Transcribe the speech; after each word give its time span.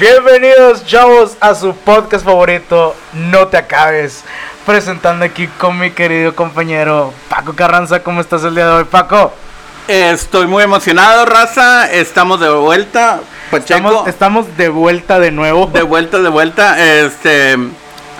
Bienvenidos, 0.00 0.86
chavos, 0.86 1.36
a 1.40 1.54
su 1.54 1.74
podcast 1.74 2.24
favorito, 2.24 2.96
No 3.12 3.48
Te 3.48 3.58
Acabes. 3.58 4.24
Presentando 4.64 5.26
aquí 5.26 5.46
con 5.46 5.78
mi 5.78 5.90
querido 5.90 6.34
compañero 6.34 7.12
Paco 7.28 7.52
Carranza. 7.52 8.02
¿Cómo 8.02 8.22
estás 8.22 8.42
el 8.44 8.54
día 8.54 8.64
de 8.64 8.72
hoy, 8.72 8.84
Paco? 8.84 9.30
Estoy 9.88 10.46
muy 10.46 10.62
emocionado, 10.62 11.26
raza. 11.26 11.92
Estamos 11.92 12.40
de 12.40 12.48
vuelta. 12.48 13.20
Pacheco. 13.50 13.76
Estamos, 13.76 14.08
estamos 14.08 14.56
de 14.56 14.70
vuelta 14.70 15.20
de 15.20 15.32
nuevo. 15.32 15.66
De 15.66 15.82
vuelta, 15.82 16.18
de 16.18 16.30
vuelta. 16.30 16.82
Este. 16.82 17.58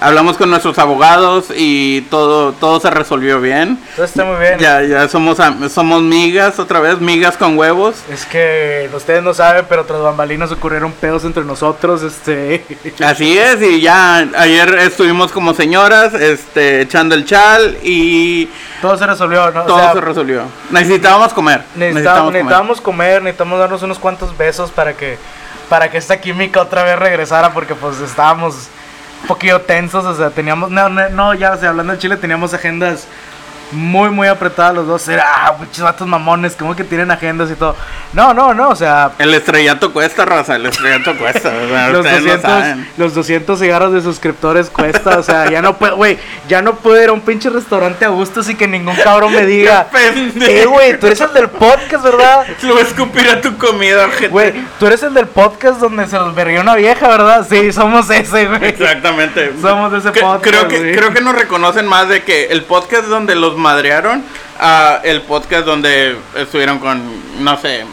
Hablamos 0.02 0.38
con 0.38 0.48
nuestros 0.48 0.78
abogados 0.78 1.48
y 1.54 2.00
todo, 2.02 2.52
todo 2.52 2.80
se 2.80 2.88
resolvió 2.88 3.38
bien. 3.38 3.78
Todo 3.96 4.06
está 4.06 4.24
muy 4.24 4.38
bien. 4.38 4.58
Ya, 4.58 4.80
ya 4.82 5.06
somos, 5.08 5.36
somos 5.70 6.00
migas 6.00 6.58
otra 6.58 6.80
vez, 6.80 6.98
migas 7.00 7.36
con 7.36 7.58
huevos. 7.58 7.96
Es 8.10 8.24
que 8.24 8.88
ustedes 8.94 9.22
no 9.22 9.34
saben, 9.34 9.66
pero 9.68 9.84
tras 9.84 10.00
bambalinas 10.00 10.50
ocurrieron 10.52 10.92
pedos 10.92 11.24
entre 11.24 11.44
nosotros, 11.44 12.02
este... 12.02 12.64
Así 13.04 13.36
es, 13.36 13.60
y 13.60 13.82
ya 13.82 14.26
ayer 14.38 14.74
estuvimos 14.78 15.32
como 15.32 15.52
señoras, 15.52 16.14
este, 16.14 16.80
echando 16.80 17.14
el 17.14 17.26
chal 17.26 17.76
y 17.82 18.48
Todo 18.80 18.96
se 18.96 19.06
resolvió, 19.06 19.50
¿no? 19.50 19.64
O 19.64 19.66
todo 19.66 19.78
sea, 19.80 19.92
se 19.92 20.00
resolvió. 20.00 20.44
Necesitábamos 20.70 21.34
comer. 21.34 21.62
necesitábamos, 21.74 22.24
comer. 22.24 22.32
necesitábamos 22.32 22.80
comer, 22.80 23.22
necesitamos 23.22 23.58
darnos 23.58 23.82
unos 23.82 23.98
cuantos 23.98 24.34
besos 24.38 24.70
para 24.70 24.94
que, 24.94 25.18
para 25.68 25.90
que 25.90 25.98
esta 25.98 26.18
química 26.18 26.62
otra 26.62 26.84
vez 26.84 26.98
regresara, 26.98 27.52
porque 27.52 27.74
pues 27.74 28.00
estábamos 28.00 28.70
poquillo 29.26 29.60
tensos, 29.62 30.04
o 30.04 30.14
sea, 30.14 30.30
teníamos, 30.30 30.70
no, 30.70 30.88
no, 30.88 31.34
ya, 31.34 31.52
o 31.52 31.56
sea, 31.58 31.70
hablando 31.70 31.92
de 31.92 31.98
Chile, 31.98 32.16
teníamos 32.16 32.54
agendas 32.54 33.06
muy, 33.72 34.10
muy 34.10 34.28
apretadas 34.28 34.74
los 34.74 34.86
dos, 34.86 35.08
era, 35.08 35.24
ah, 35.26 35.56
muchos 35.58 35.80
vatos 35.80 36.06
mamones, 36.06 36.56
como 36.56 36.74
que 36.74 36.84
tienen 36.84 37.10
agendas 37.10 37.50
y 37.50 37.54
todo. 37.54 37.76
No, 38.12 38.34
no, 38.34 38.54
no, 38.54 38.70
o 38.70 38.76
sea, 38.76 39.12
El 39.18 39.32
estrellato 39.34 39.92
cuesta, 39.92 40.24
raza, 40.24 40.56
el 40.56 40.66
estrellato 40.66 41.16
cuesta. 41.16 41.48
o 41.48 41.68
sea, 41.68 41.88
los 41.90 42.04
ustedes 42.04 42.24
200, 42.24 42.42
no 42.42 42.60
saben. 42.60 42.88
los 42.96 43.14
200 43.14 43.58
cigarros 43.58 43.92
de 43.92 44.00
suscriptores 44.00 44.70
cuesta, 44.70 45.18
o 45.18 45.22
sea, 45.22 45.50
ya 45.50 45.62
no 45.62 45.76
puedo, 45.76 45.96
güey, 45.96 46.18
ya 46.48 46.62
no 46.62 46.76
puedo 46.76 47.02
ir 47.02 47.08
a 47.08 47.12
un 47.12 47.20
pinche 47.20 47.50
restaurante 47.50 48.04
a 48.04 48.08
gusto 48.08 48.40
así 48.40 48.54
que 48.54 48.66
ningún 48.66 48.96
cabrón 48.96 49.32
me 49.32 49.46
diga, 49.46 49.88
eh, 49.94 50.64
güey, 50.66 50.98
tú 50.98 51.06
eres 51.06 51.20
el 51.20 51.32
del 51.32 51.48
podcast, 51.48 52.04
¿verdad? 52.04 52.46
Lo 52.62 52.74
voy 52.74 52.82
a 52.82 52.86
escupir 52.86 53.28
a 53.28 53.40
tu 53.40 53.56
comida, 53.56 54.08
gente. 54.08 54.28
Güey, 54.28 54.54
tú 54.78 54.86
eres 54.86 55.02
el 55.02 55.14
del 55.14 55.26
podcast 55.26 55.80
donde 55.80 56.06
se 56.06 56.16
los 56.16 56.34
berrió 56.34 56.60
una 56.60 56.74
vieja, 56.74 57.08
¿verdad? 57.08 57.46
Sí, 57.48 57.72
somos 57.72 58.08
ese, 58.10 58.46
güey. 58.46 58.64
Exactamente. 58.64 59.52
Somos 59.60 59.92
de 59.92 59.98
ese 59.98 60.12
podcast, 60.12 60.44
Creo 60.44 60.68
que, 60.68 60.94
creo 60.96 61.12
que 61.12 61.20
nos 61.20 61.34
reconocen 61.34 61.86
más 61.86 62.08
de 62.08 62.22
que 62.22 62.46
el 62.46 62.64
podcast 62.64 63.06
donde 63.06 63.34
los 63.34 63.56
madrearon 63.60 64.24
a 64.58 65.00
el 65.04 65.22
podcast 65.22 65.64
donde 65.64 66.16
estuvieron 66.34 66.78
con, 66.80 67.00
no 67.44 67.56
sé, 67.58 67.84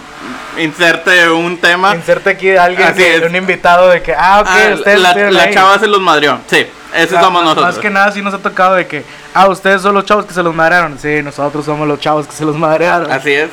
inserte 0.57 1.29
un 1.29 1.57
tema. 1.59 1.95
Inserte 1.95 2.31
aquí 2.31 2.55
a 2.55 2.63
alguien, 2.65 2.87
Así 2.87 2.97
que- 2.97 3.15
es. 3.17 3.23
un 3.23 3.35
invitado 3.35 3.89
de 3.89 4.01
que, 4.01 4.13
ah, 4.17 4.39
ok, 4.41 4.47
Ah, 4.49 4.73
ustedes 4.75 4.99
la, 4.99 5.13
la 5.13 5.43
ahí. 5.43 5.53
chava 5.53 5.77
se 5.79 5.87
los 5.87 6.01
madreó. 6.01 6.39
Sí, 6.47 6.65
esos 6.93 7.07
O 7.07 7.09
sea, 7.11 7.21
somos 7.21 7.43
nosotros. 7.43 7.65
Más 7.67 7.77
que 7.79 7.89
nada 7.89 8.11
sí 8.11 8.21
nos 8.21 8.33
ha 8.33 8.39
tocado 8.39 8.75
de 8.75 8.87
que, 8.87 9.03
ah, 9.33 9.47
ustedes 9.47 9.81
son 9.81 9.93
los 9.93 10.05
chavos 10.05 10.25
que 10.25 10.33
se 10.33 10.41
los 10.43 10.55
madrearon. 10.55 10.97
Sí, 10.99 11.21
nosotros 11.21 11.63
somos 11.65 11.87
los 11.87 11.99
chavos 11.99 12.25
que 12.27 12.33
se 12.33 12.43
los 12.45 12.55
madrearon. 12.57 13.11
Así 13.11 13.31
es. 13.33 13.49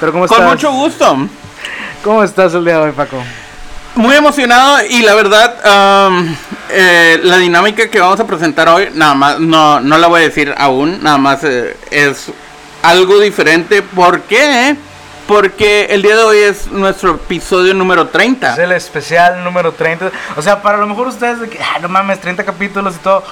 Pero 0.00 0.12
¿cómo 0.12 0.26
Con 0.26 0.36
estás? 0.38 0.50
mucho 0.50 0.72
gusto. 0.72 1.16
¿Cómo 2.02 2.22
estás 2.22 2.52
el 2.54 2.64
día 2.64 2.74
de 2.78 2.80
hoy, 2.84 2.92
Paco? 2.92 3.16
Muy 3.96 4.16
emocionado 4.16 4.84
y 4.90 5.02
la 5.02 5.14
verdad, 5.14 5.54
am, 5.64 6.36
eh, 6.68 7.20
la 7.22 7.38
dinámica 7.38 7.88
que 7.88 8.00
vamos 8.00 8.18
a 8.18 8.26
presentar 8.26 8.68
hoy, 8.68 8.88
nada 8.92 9.14
más, 9.14 9.38
no, 9.38 9.78
no 9.78 9.98
la 9.98 10.08
voy 10.08 10.22
a 10.22 10.24
decir 10.24 10.52
aún, 10.58 11.00
nada 11.00 11.16
más 11.16 11.44
eh, 11.44 11.76
es 11.92 12.32
algo 12.82 13.20
diferente. 13.20 13.82
¿Por 13.82 14.22
qué? 14.22 14.74
Porque 15.28 15.86
el 15.90 16.02
día 16.02 16.16
de 16.16 16.24
hoy 16.24 16.38
es 16.38 16.72
nuestro 16.72 17.12
episodio 17.14 17.72
número 17.72 18.08
30. 18.08 18.54
Es 18.54 18.58
el 18.58 18.72
especial 18.72 19.44
número 19.44 19.70
30. 19.72 20.10
O 20.36 20.42
sea, 20.42 20.60
para 20.60 20.78
lo 20.78 20.88
mejor 20.88 21.06
ustedes 21.06 21.38
de 21.38 21.48
que, 21.48 21.60
ah, 21.62 21.78
no 21.80 21.88
mames, 21.88 22.20
30 22.20 22.44
capítulos 22.44 22.96
y 22.96 22.98
todo. 22.98 23.22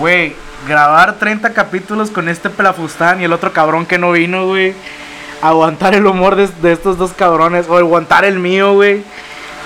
Güey, 0.00 0.34
grabar 0.66 1.14
30 1.14 1.52
capítulos 1.54 2.10
con 2.10 2.28
este 2.28 2.50
pelafustán 2.50 3.20
y 3.20 3.24
el 3.24 3.32
otro 3.32 3.52
cabrón 3.52 3.86
que 3.86 3.98
no 3.98 4.10
vino, 4.10 4.46
güey. 4.46 4.74
Aguantar 5.40 5.94
el 5.94 6.06
humor 6.06 6.34
de, 6.34 6.48
de 6.60 6.72
estos 6.72 6.98
dos 6.98 7.12
cabrones. 7.12 7.66
O 7.68 7.78
aguantar 7.78 8.24
el 8.24 8.40
mío, 8.40 8.74
güey. 8.74 9.04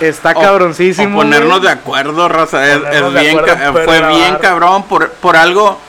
Está 0.01 0.33
O- 0.33 0.41
cabroncísimo. 0.41 1.17
o 1.19 1.23
ponernos 1.23 1.61
güey. 1.61 1.63
de 1.63 1.71
acuerdo. 1.71 2.27
Es, 2.45 2.53
es 2.55 3.13
bien, 3.15 3.37
para 3.41 3.73
fue 3.73 3.97
grabar. 3.99 4.15
bien 4.15 4.37
cabrón 4.41 4.83
por, 4.85 5.11
por 5.13 5.37
algo. 5.37 5.81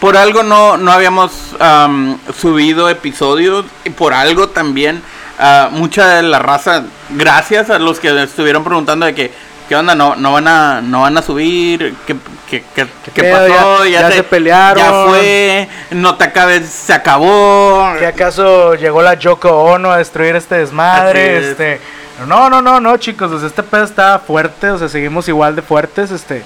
Por 0.00 0.16
algo 0.18 0.42
no, 0.42 0.76
no 0.76 0.92
habíamos 0.92 1.32
am, 1.60 2.18
subido 2.38 2.90
episodios 2.90 3.64
y 3.84 3.90
por 3.90 4.12
algo 4.12 4.48
también 4.48 5.02
ah, 5.38 5.68
mucha 5.72 6.16
de 6.16 6.22
la 6.24 6.38
raza, 6.40 6.84
gracias 7.10 7.70
a 7.70 7.78
los 7.78 8.00
que 8.00 8.22
estuvieron 8.22 8.64
preguntando 8.64 9.06
de 9.06 9.14
que 9.14 9.32
qué 9.68 9.76
onda, 9.76 9.94
no, 9.94 10.16
no 10.16 10.32
van 10.32 10.48
a, 10.48 10.80
no 10.80 11.02
van 11.02 11.16
a 11.18 11.22
subir, 11.22 11.94
qué, 12.06 12.16
qué, 12.50 12.62
qué- 12.74 12.86
qué 13.14 13.24
pasó, 13.24 13.84
Ya- 13.86 14.00
ya 14.02 14.10
se 14.12 14.22
pelearon. 14.22 14.78
ya 14.82 15.04
fue, 15.06 15.68
no 15.90 16.16
te 16.16 16.24
acabes, 16.24 16.68
se 16.68 16.92
acabó. 16.92 17.94
¿Que 17.98 18.06
acaso 18.06 18.74
llegó 18.74 19.02
la 19.02 19.14
Yoko 19.14 19.50
Ono 19.64 19.90
a 19.90 19.98
destruir 19.98 20.36
este 20.36 20.56
desmadre? 20.56 21.38
Es. 21.38 21.44
Este. 21.46 21.80
No, 22.28 22.48
no, 22.48 22.62
no, 22.62 22.78
no, 22.80 22.96
chicos. 22.98 23.30
o 23.32 23.38
sea, 23.38 23.48
este 23.48 23.62
pedo 23.62 23.84
está 23.84 24.18
fuerte. 24.20 24.70
O 24.70 24.78
sea, 24.78 24.88
seguimos 24.88 25.26
igual 25.28 25.56
de 25.56 25.62
fuertes. 25.62 26.10
Este. 26.12 26.42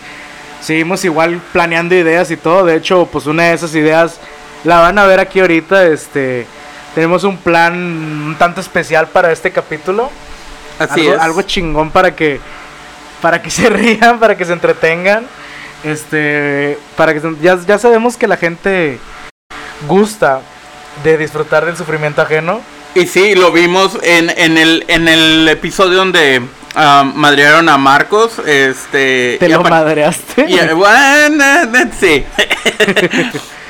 Seguimos 0.62 1.04
igual 1.04 1.40
planeando 1.52 1.94
ideas 1.94 2.30
y 2.30 2.36
todo. 2.36 2.64
De 2.64 2.74
hecho, 2.76 3.06
pues 3.12 3.26
una 3.26 3.44
de 3.44 3.52
esas 3.54 3.74
ideas 3.74 4.18
la 4.64 4.80
van 4.80 4.98
a 4.98 5.04
ver 5.06 5.20
aquí 5.20 5.40
ahorita. 5.40 5.84
Este. 5.86 6.46
Tenemos 6.94 7.22
un 7.24 7.36
plan 7.36 7.74
un 7.74 8.36
tanto 8.38 8.60
especial 8.62 9.08
para 9.08 9.30
este 9.30 9.50
capítulo. 9.52 10.10
Así 10.78 11.00
algo, 11.02 11.14
es. 11.14 11.20
algo 11.20 11.42
chingón 11.42 11.90
para 11.90 12.16
que. 12.16 12.40
Para 13.20 13.42
que 13.42 13.50
se 13.50 13.68
rían, 13.68 14.18
para 14.18 14.36
que 14.36 14.44
se 14.44 14.52
entretengan. 14.52 15.26
Este. 15.84 16.78
Para 16.96 17.14
que 17.14 17.20
se- 17.20 17.36
ya, 17.40 17.58
ya 17.66 17.78
sabemos 17.78 18.16
que 18.16 18.26
la 18.26 18.36
gente 18.36 18.98
gusta 19.86 20.40
de 21.04 21.16
disfrutar 21.16 21.64
del 21.66 21.76
sufrimiento 21.76 22.22
ajeno. 22.22 22.60
Y 22.94 23.06
sí, 23.06 23.34
lo 23.34 23.52
vimos 23.52 23.96
en, 24.02 24.30
en, 24.30 24.58
el, 24.58 24.84
en 24.88 25.06
el 25.08 25.46
episodio 25.48 25.98
donde 25.98 26.42
ah, 26.74 27.04
madrearon 27.14 27.68
a 27.68 27.78
Marcos. 27.78 28.40
Este, 28.44 29.36
Te 29.38 29.48
lo 29.48 29.62
madreaste. 29.62 30.46
y, 30.48 30.58
eh, 30.58 30.72
bueno, 30.72 31.44
eh, 31.44 31.90
sí. 32.00 32.24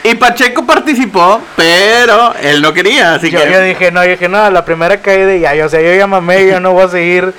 y 0.05 0.15
Pacheco 0.15 0.65
participó, 0.65 1.43
pero 1.57 2.35
él 2.41 2.63
no 2.63 2.73
quería, 2.73 3.15
así 3.15 3.31
yo, 3.31 3.43
que... 3.43 3.53
yo 3.53 3.61
dije, 3.61 3.91
no, 3.91 4.05
yo 4.05 4.13
dije, 4.13 4.29
no, 4.29 4.51
la 4.51 4.65
primera 4.65 4.99
caída 5.03 5.37
ya, 5.37 5.55
yo, 5.55 5.67
o 5.67 5.69
sea, 5.69 5.83
yo 5.83 5.93
ya 5.95 6.07
mamé, 6.07 6.47
yo 6.47 6.61
no 6.61 6.73
voy 6.73 6.85
a 6.85 6.89
seguir. 6.89 7.35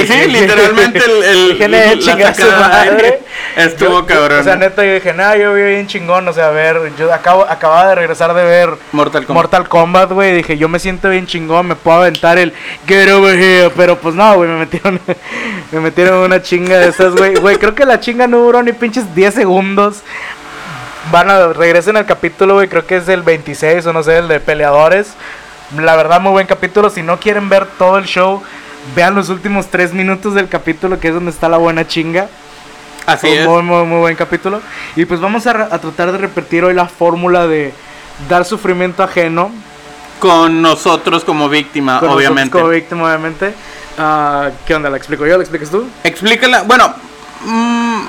sí, 0.06 0.26
literalmente 0.30 0.98
el, 1.04 1.22
el, 1.22 1.48
Dije, 1.52 1.68
"Nee, 1.68 1.96
la 1.96 2.02
chinga 2.02 2.34
su 2.34 2.42
sacada 2.42 2.84
de 2.84 2.90
madre". 2.90 3.20
estuvo 3.56 4.00
Yo- 4.00 4.06
cabrón. 4.06 4.40
O 4.40 4.44
sea, 4.44 4.56
neta, 4.56 4.84
yo 4.84 4.94
dije, 4.94 5.12
nada, 5.12 5.36
yo 5.36 5.52
vi 5.54 5.62
bien 5.62 5.86
chingón, 5.86 6.26
o 6.28 6.32
sea, 6.32 6.48
a 6.48 6.50
ver, 6.50 6.80
yo 6.98 7.12
acabo, 7.12 7.44
acababa 7.48 7.88
de 7.88 7.94
regresar 7.94 8.34
de 8.34 8.44
ver 8.44 8.70
Mortal 8.92 9.24
Kombat. 9.26 9.42
Mortal 9.42 9.68
Kombat, 9.68 10.10
güey, 10.12 10.34
dije, 10.36 10.56
yo 10.58 10.68
me 10.68 10.78
siento 10.78 11.08
bien 11.10 11.26
chingón, 11.26 11.66
me 11.68 11.74
puedo 11.76 11.98
aventar 11.98 12.38
el 12.38 12.52
Get 12.86 13.10
Over 13.10 13.38
Here, 13.38 13.70
pero 13.76 13.96
pues 13.98 14.14
no, 14.14 14.34
güey, 14.36 14.48
me 14.50 14.58
metieron, 14.58 15.00
me 15.72 15.80
metieron 15.80 16.18
una 16.18 16.42
chinga 16.42 16.78
de 16.78 16.88
esas, 16.88 17.14
güey, 17.14 17.34
güey, 17.36 17.56
creo 17.56 17.74
que 17.74 17.84
la 17.84 18.00
chinga 18.00 18.26
no 18.26 18.38
duró 18.38 18.62
ni 18.62 18.72
pinches 18.72 19.14
10 19.14 19.34
segundos. 19.34 20.02
Van 21.12 21.30
a, 21.30 21.46
regresen 21.52 21.96
al 21.96 22.04
capítulo, 22.04 22.54
güey, 22.54 22.68
creo 22.68 22.84
que 22.84 22.96
es 22.96 23.08
el 23.08 23.22
26 23.22 23.86
o 23.86 23.92
no 23.92 24.02
sé, 24.02 24.18
el 24.18 24.28
de 24.28 24.40
peleadores. 24.40 25.08
La 25.78 25.94
verdad, 25.96 26.20
muy 26.20 26.32
buen 26.32 26.46
capítulo, 26.48 26.90
si 26.90 27.02
no 27.02 27.18
quieren 27.20 27.48
ver 27.48 27.66
todo 27.78 27.96
el 27.98 28.06
show, 28.06 28.42
vean 28.94 29.14
los 29.14 29.28
últimos 29.28 29.68
3 29.68 29.92
minutos 29.92 30.34
del 30.34 30.48
capítulo, 30.48 31.00
que 31.00 31.08
es 31.08 31.14
donde 31.14 31.30
está 31.30 31.48
la 31.48 31.56
buena 31.56 31.86
chinga. 31.86 32.28
Así 33.06 33.28
es. 33.28 33.46
muy, 33.46 33.62
muy, 33.62 33.84
muy 33.84 33.98
buen 34.00 34.16
capítulo. 34.16 34.60
Y 34.96 35.04
pues 35.04 35.20
vamos 35.20 35.46
a, 35.46 35.68
tratar 35.78 36.12
de 36.12 36.18
repetir 36.18 36.64
hoy 36.64 36.74
la 36.74 36.86
fórmula 36.86 37.46
de 37.46 37.72
dar 38.28 38.44
sufrimiento 38.44 39.02
ajeno. 39.02 39.50
Con 40.18 40.62
nosotros 40.62 41.24
como 41.24 41.48
víctima, 41.48 42.00
con 42.00 42.08
nosotros 42.08 42.16
obviamente. 42.16 42.50
Como 42.50 42.68
víctima, 42.68 43.04
obviamente. 43.04 43.54
Ah, 43.98 44.50
¿Qué 44.66 44.74
onda? 44.74 44.90
¿La 44.90 44.96
explico 44.96 45.26
yo? 45.26 45.36
¿La 45.36 45.42
explicas 45.42 45.70
tú? 45.70 45.86
Explícala. 46.04 46.62
Bueno, 46.62 46.94
mm, 47.44 48.00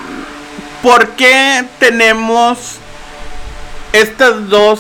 ¿por 0.82 1.10
qué 1.10 1.66
tenemos 1.80 2.78
estas 3.92 4.50
dos 4.50 4.80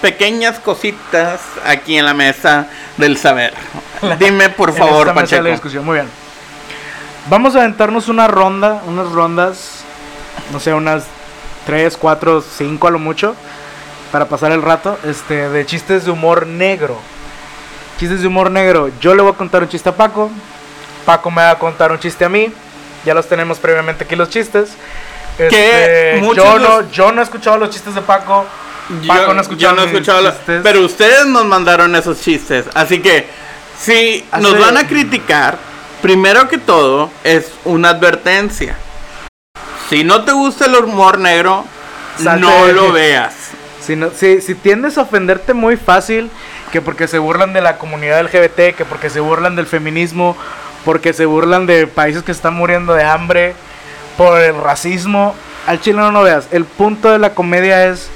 pequeñas 0.00 0.60
cositas 0.60 1.40
aquí 1.66 1.98
en 1.98 2.04
la 2.04 2.14
mesa 2.14 2.68
del 2.96 3.16
saber? 3.16 3.54
Dime 4.18 4.48
por 4.50 4.70
En 4.70 4.76
favor, 4.76 5.08
esta 5.08 5.20
mesa 5.20 5.36
de 5.36 5.42
la 5.42 5.48
Pacheco. 5.50 5.52
discusión. 5.52 5.84
Muy 5.84 5.94
bien. 5.94 6.08
Vamos 7.28 7.54
a 7.56 7.60
aventarnos 7.60 8.08
una 8.08 8.26
ronda, 8.26 8.82
unas 8.86 9.10
rondas, 9.12 9.80
no 10.52 10.60
sé, 10.60 10.72
unas 10.72 11.04
3, 11.66 11.96
4, 11.96 12.42
5 12.42 12.88
a 12.88 12.90
lo 12.90 12.98
mucho, 12.98 13.34
para 14.12 14.26
pasar 14.26 14.52
el 14.52 14.62
rato, 14.62 14.98
este, 15.04 15.48
de 15.50 15.66
chistes 15.66 16.06
de 16.06 16.10
humor 16.10 16.46
negro. 16.46 16.98
Chistes 18.00 18.22
de 18.22 18.28
humor 18.28 18.50
negro. 18.50 18.90
Yo 19.00 19.14
le 19.14 19.22
voy 19.22 19.32
a 19.32 19.36
contar 19.36 19.62
un 19.62 19.68
chiste 19.68 19.88
a 19.90 19.92
Paco, 19.96 20.30
Paco 21.04 21.30
me 21.30 21.42
va 21.42 21.50
a 21.50 21.58
contar 21.58 21.92
un 21.92 21.98
chiste 21.98 22.24
a 22.24 22.28
mí, 22.30 22.50
ya 23.04 23.12
los 23.12 23.28
tenemos 23.28 23.58
previamente 23.58 24.04
aquí 24.04 24.16
los 24.16 24.30
chistes. 24.30 24.70
Este, 25.38 26.18
muchos 26.22 26.42
yo, 26.44 26.58
no, 26.58 26.80
los- 26.80 26.90
yo 26.90 27.12
no 27.12 27.20
he 27.20 27.24
escuchado 27.24 27.58
los 27.58 27.70
chistes 27.70 27.94
de 27.94 28.00
Paco, 28.00 28.46
Yo, 29.02 29.08
Paco 29.08 29.34
no 29.34 29.38
ha 29.40 29.42
escuchado 29.42 29.72
yo 29.74 29.76
no 29.76 29.82
he 29.82 29.86
mis 29.86 29.94
escuchado 29.94 30.22
la- 30.22 30.32
chistes. 30.34 30.60
Pero 30.62 30.80
ustedes 30.80 31.26
nos 31.26 31.44
mandaron 31.44 31.94
esos 31.94 32.20
chistes. 32.20 32.64
Así 32.74 33.00
que, 33.00 33.28
si 33.80 34.24
nos 34.40 34.58
van 34.58 34.76
a 34.76 34.86
criticar, 34.86 35.58
primero 36.02 36.48
que 36.48 36.58
todo, 36.58 37.10
es 37.24 37.50
una 37.64 37.90
advertencia. 37.90 38.76
Si 39.88 40.04
no 40.04 40.24
te 40.24 40.32
gusta 40.32 40.66
el 40.66 40.74
humor 40.76 41.18
negro, 41.18 41.64
Salte 42.22 42.40
no 42.40 42.66
lo 42.68 42.92
veas. 42.92 43.34
Si, 43.80 43.96
no- 43.96 44.10
si, 44.10 44.40
si 44.42 44.54
tiendes 44.54 44.98
a 44.98 45.02
ofenderte 45.02 45.54
muy 45.54 45.76
fácil, 45.76 46.30
que 46.72 46.82
porque 46.82 47.08
se 47.08 47.18
burlan 47.18 47.52
de 47.54 47.62
la 47.62 47.78
comunidad 47.78 48.20
LGBT, 48.22 48.76
que 48.76 48.84
porque 48.84 49.08
se 49.08 49.20
burlan 49.20 49.56
del 49.56 49.66
feminismo, 49.66 50.36
porque 50.84 51.12
se 51.12 51.24
burlan 51.24 51.66
de 51.66 51.86
países 51.86 52.22
que 52.22 52.32
están 52.32 52.54
muriendo 52.54 52.92
de 52.94 53.04
hambre, 53.04 53.54
por 54.18 54.38
el 54.40 54.60
racismo, 54.60 55.34
al 55.66 55.80
chile 55.80 55.98
no 55.98 56.10
lo 56.10 56.22
veas. 56.22 56.48
El 56.50 56.64
punto 56.64 57.10
de 57.10 57.18
la 57.18 57.34
comedia 57.34 57.86
es 57.86 58.08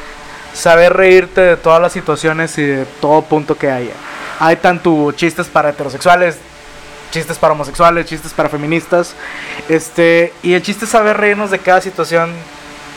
saber 0.53 0.93
reírte 0.95 1.41
de 1.41 1.57
todas 1.57 1.81
las 1.81 1.93
situaciones 1.93 2.59
y 2.59 2.63
de 2.63 2.85
todo 3.01 3.23
punto 3.23 3.57
que 3.57 3.71
haya. 3.71 3.93
Hay 4.45 4.57
tanto 4.57 5.13
chistes 5.13 5.47
para 5.47 5.71
heterosexuales, 5.71 6.37
chistes 7.13 7.39
para 7.39 7.53
homosexuales, 7.53 8.07
chistes 8.07 8.33
para 8.33 8.49
feministas, 8.49 9.15
este, 9.69 10.33
y 10.43 10.55
el 10.55 10.63
chiste 10.63 10.85
es 10.85 10.91
saber 10.91 11.17
reírnos 11.17 11.53
de 11.53 11.61
cada 11.61 11.81
situación 11.81 12.33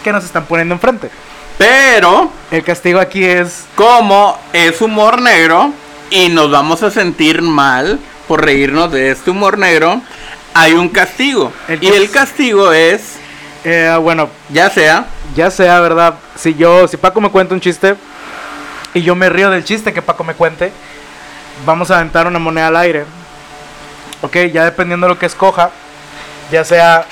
que 0.03 0.11
nos 0.11 0.23
están 0.25 0.45
poniendo 0.45 0.73
enfrente. 0.73 1.11
Pero, 1.59 2.31
El 2.49 2.63
castigo 2.63 2.99
aquí 2.99 3.23
es 3.23 3.65
como 3.75 4.39
es 4.53 4.81
humor 4.81 5.21
negro 5.21 5.71
y 6.09 6.29
nos 6.29 6.49
vamos 6.49 6.81
a 6.81 6.89
sentir 6.89 7.43
mal 7.43 7.99
por 8.27 8.43
reírnos 8.43 8.91
de 8.91 9.11
este 9.11 9.29
humor 9.29 9.59
negro, 9.59 10.01
hay 10.55 10.73
un 10.73 10.89
castigo. 10.89 11.53
El 11.67 11.83
y 11.83 11.89
el 11.89 12.09
castigo 12.09 12.71
es, 12.71 13.01
Eh, 13.67 13.95
bueno, 14.01 14.29
ya 14.49 14.69
sea, 14.71 15.05
ya 15.35 15.51
sea, 15.51 15.79
¿verdad? 15.79 16.15
Si 16.35 16.55
yo, 16.55 16.87
si 16.87 16.97
Paco 16.97 17.21
me 17.21 17.29
cuenta 17.29 17.53
un 17.53 17.61
chiste 17.61 17.95
y 18.95 19.01
yo 19.03 19.15
me 19.15 19.29
río 19.29 19.51
del 19.51 19.63
chiste 19.63 19.91
que 19.93 20.01
Paco 20.01 20.23
me 20.23 20.33
cuente, 20.33 20.71
vamos 21.65 21.91
a 21.91 21.97
aventar 21.97 22.27
una 22.27 22.39
moneda 22.39 22.67
al 22.67 22.77
aire. 22.77 23.05
Ok, 24.21 24.37
ya 24.51 24.65
dependiendo 24.65 25.07
de 25.07 25.13
lo 25.13 25.19
que 25.19 25.27
escoja, 25.27 25.69
ya 26.51 26.63
sea 26.63 27.05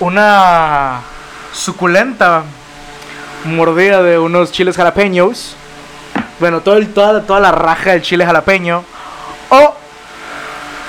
una 0.00 1.00
suculenta 1.52 2.44
mordida 3.44 4.02
de 4.02 4.18
unos 4.18 4.52
chiles 4.52 4.76
jalapeños, 4.76 5.56
bueno, 6.40 6.60
todo 6.60 6.76
el, 6.76 6.92
toda, 6.92 7.22
toda 7.22 7.40
la 7.40 7.52
raja 7.52 7.92
del 7.92 8.02
chile 8.02 8.26
jalapeño, 8.26 8.84
o 9.48 9.74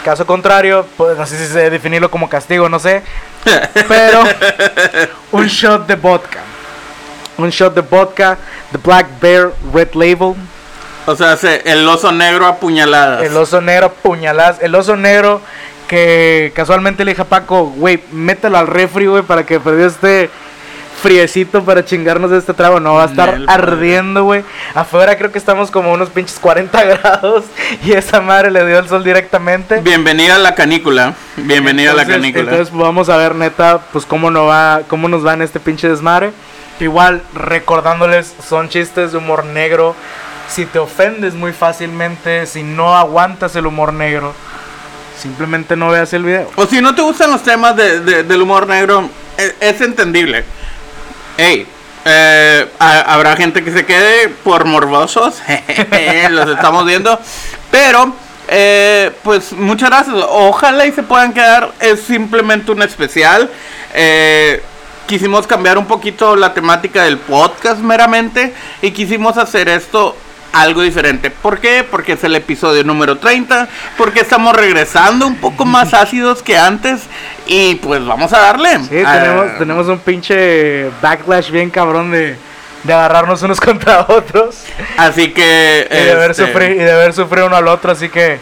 caso 0.03 0.25
contrario, 0.25 0.85
pues 0.97 1.17
no 1.17 1.25
sé 1.25 1.37
si 1.37 1.51
se 1.51 1.69
definirlo 1.69 2.11
como 2.11 2.29
castigo, 2.29 2.69
no 2.69 2.79
sé, 2.79 3.03
pero 3.87 4.23
un 5.31 5.47
shot 5.47 5.87
de 5.87 5.95
vodka. 5.95 6.39
Un 7.37 7.49
shot 7.49 7.73
de 7.73 7.81
vodka, 7.81 8.37
The 8.71 8.77
Black 8.77 9.07
Bear 9.21 9.53
Red 9.73 9.93
Label. 9.93 10.35
O 11.11 11.15
sea, 11.15 11.35
se- 11.37 11.61
el 11.71 11.87
oso 11.87 12.11
negro 12.11 12.45
a 12.45 12.57
puñaladas. 12.57 13.23
El 13.23 13.35
oso 13.35 13.61
negro 13.61 13.91
puñaladas. 13.93 14.57
El 14.61 14.75
oso 14.75 14.95
negro 14.95 15.41
que 15.87 16.51
casualmente 16.55 17.03
le 17.03 17.11
dije 17.11 17.23
a 17.23 17.25
Paco, 17.25 17.65
güey, 17.75 17.99
mételo 18.11 18.57
al 18.57 18.67
refri, 18.67 19.07
güey, 19.07 19.23
para 19.23 19.45
que 19.45 19.59
perdió 19.59 19.87
este 19.87 20.29
friecito 21.01 21.63
para 21.63 21.85
chingarnos 21.85 22.29
de 22.29 22.37
este 22.37 22.53
trago. 22.53 22.79
No 22.79 22.95
va 22.95 23.03
a 23.03 23.07
estar 23.07 23.31
Nel, 23.39 23.49
ardiendo, 23.49 24.25
güey. 24.25 24.43
Afuera 24.75 25.17
creo 25.17 25.31
que 25.31 25.37
estamos 25.37 25.71
como 25.71 25.93
unos 25.93 26.09
pinches 26.09 26.37
40 26.39 26.83
grados 26.83 27.45
y 27.85 27.93
esa 27.93 28.19
madre 28.21 28.51
le 28.51 28.65
dio 28.65 28.77
el 28.79 28.87
sol 28.89 29.03
directamente. 29.03 29.79
Bienvenida 29.81 30.35
a 30.35 30.39
la 30.39 30.55
canícula. 30.55 31.13
Bienvenida 31.37 31.91
a 31.91 31.95
la 31.95 32.05
canícula. 32.05 32.43
Entonces 32.51 32.73
vamos 32.75 33.07
a 33.09 33.15
ver 33.17 33.33
neta, 33.35 33.79
pues 33.93 34.05
cómo 34.05 34.29
no 34.29 34.45
va, 34.45 34.81
cómo 34.87 35.07
nos 35.07 35.25
va 35.25 35.33
en 35.33 35.41
este 35.41 35.59
pinche 35.59 35.87
desmadre. 35.87 36.31
Igual 36.81 37.23
recordándoles, 37.33 38.33
son 38.47 38.69
chistes 38.69 39.11
de 39.11 39.17
humor 39.17 39.45
negro. 39.45 39.95
Si 40.49 40.65
te 40.65 40.79
ofendes 40.79 41.33
muy 41.35 41.53
fácilmente, 41.53 42.45
si 42.45 42.63
no 42.63 42.97
aguantas 42.97 43.55
el 43.55 43.65
humor 43.67 43.93
negro, 43.93 44.33
simplemente 45.21 45.75
no 45.75 45.89
veas 45.89 46.11
el 46.13 46.23
video. 46.23 46.49
O 46.55 46.65
si 46.65 46.81
no 46.81 46.95
te 46.95 47.01
gustan 47.01 47.31
los 47.31 47.43
temas 47.43 47.75
de- 47.75 47.99
de- 48.01 48.23
del 48.23 48.41
humor 48.41 48.67
negro, 48.67 49.09
e- 49.37 49.55
es, 49.59 49.79
entendible. 49.81 50.43
Ey, 51.37 51.67
eh, 52.05 52.67
ha- 52.79 53.13
habrá 53.13 53.35
gente 53.35 53.63
que 53.63 53.71
se 53.71 53.85
quede 53.85 54.29
por 54.43 54.65
morbosos, 54.65 55.35
los 56.31 56.49
estamos 56.49 56.85
viendo. 56.85 57.19
Pero, 57.69 58.13
eh, 58.47 59.11
pues 59.23 59.53
muchas 59.53 59.89
gracias. 59.89 60.15
Ojalá 60.29 60.85
y 60.87 60.91
se 60.91 61.03
puedan 61.03 61.31
quedar. 61.33 61.71
Es 61.79 62.01
simplemente 62.01 62.71
un 62.71 62.81
especial. 62.81 63.49
Eh, 63.93 64.63
quisimos 65.05 65.45
cambiar 65.45 65.77
un 65.77 65.85
poquito 65.85 66.35
la 66.35 66.53
temática 66.53 67.03
del 67.03 67.17
podcast 67.17 67.79
meramente 67.79 68.53
y 68.81 68.91
quisimos 68.91 69.37
hacer 69.37 69.69
esto 69.69 70.15
algo 70.53 70.81
diferente. 70.81 71.29
¿Por 71.29 71.59
qué? 71.59 71.85
Porque 71.89 72.13
es 72.13 72.23
el 72.23 72.35
episodio 72.35 72.83
número 72.83 73.17
30, 73.17 73.67
porque 73.97 74.21
estamos 74.21 74.55
regresando 74.55 75.27
un 75.27 75.35
poco 75.35 75.65
más 75.65 75.93
ácidos 75.93 76.41
que 76.41 76.57
antes 76.57 77.01
y 77.47 77.75
pues 77.75 78.05
vamos 78.05 78.33
a 78.33 78.39
darle. 78.39 78.79
Sí, 78.89 79.01
Ah, 79.05 79.19
tenemos, 79.19 79.57
tenemos 79.57 79.87
un 79.87 79.99
pinche 79.99 80.89
backlash 81.01 81.51
bien 81.51 81.69
cabrón 81.69 82.11
de, 82.11 82.35
de 82.83 82.93
agarrarnos 82.93 83.41
unos 83.41 83.59
contra 83.61 84.05
otros 84.07 84.63
Así 84.97 85.31
que 85.31 85.87
y, 85.89 85.93
de 85.93 86.11
haber 86.11 86.31
este, 86.31 86.47
sufrido, 86.47 86.71
y 86.71 86.77
de 86.77 86.91
haber 86.91 87.13
sufrido 87.13 87.47
uno 87.47 87.55
al 87.55 87.67
otro. 87.67 87.91
Así 87.91 88.09
que 88.09 88.39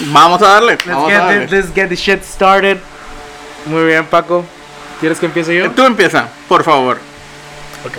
vamos 0.00 0.42
a 0.42 0.48
darle. 0.48 0.72
let's 0.72 0.86
vamos 0.86 1.04
a 1.04 1.10
get, 1.10 1.18
darle. 1.18 1.48
let's 1.48 1.74
get 1.74 1.88
the 1.88 1.96
shit 1.96 2.22
started. 2.22 2.78
Muy 3.66 3.84
bien, 3.84 4.06
Paco. 4.06 4.44
¿Quieres 5.00 5.18
que 5.18 5.26
empiece 5.26 5.54
yo? 5.56 5.70
Tú 5.70 5.84
empieza, 5.84 6.28
por 6.48 6.64
favor. 6.64 6.98
Ok. 7.86 7.98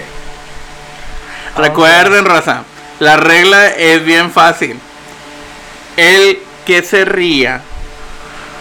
Recuerden, 1.57 2.25
raza, 2.25 2.63
la 3.01 3.17
regla 3.17 3.67
es 3.67 4.05
bien 4.05 4.29
fácil. 4.31 4.79
El 5.97 6.39
que 6.65 6.83
se 6.83 7.03
ría 7.03 7.61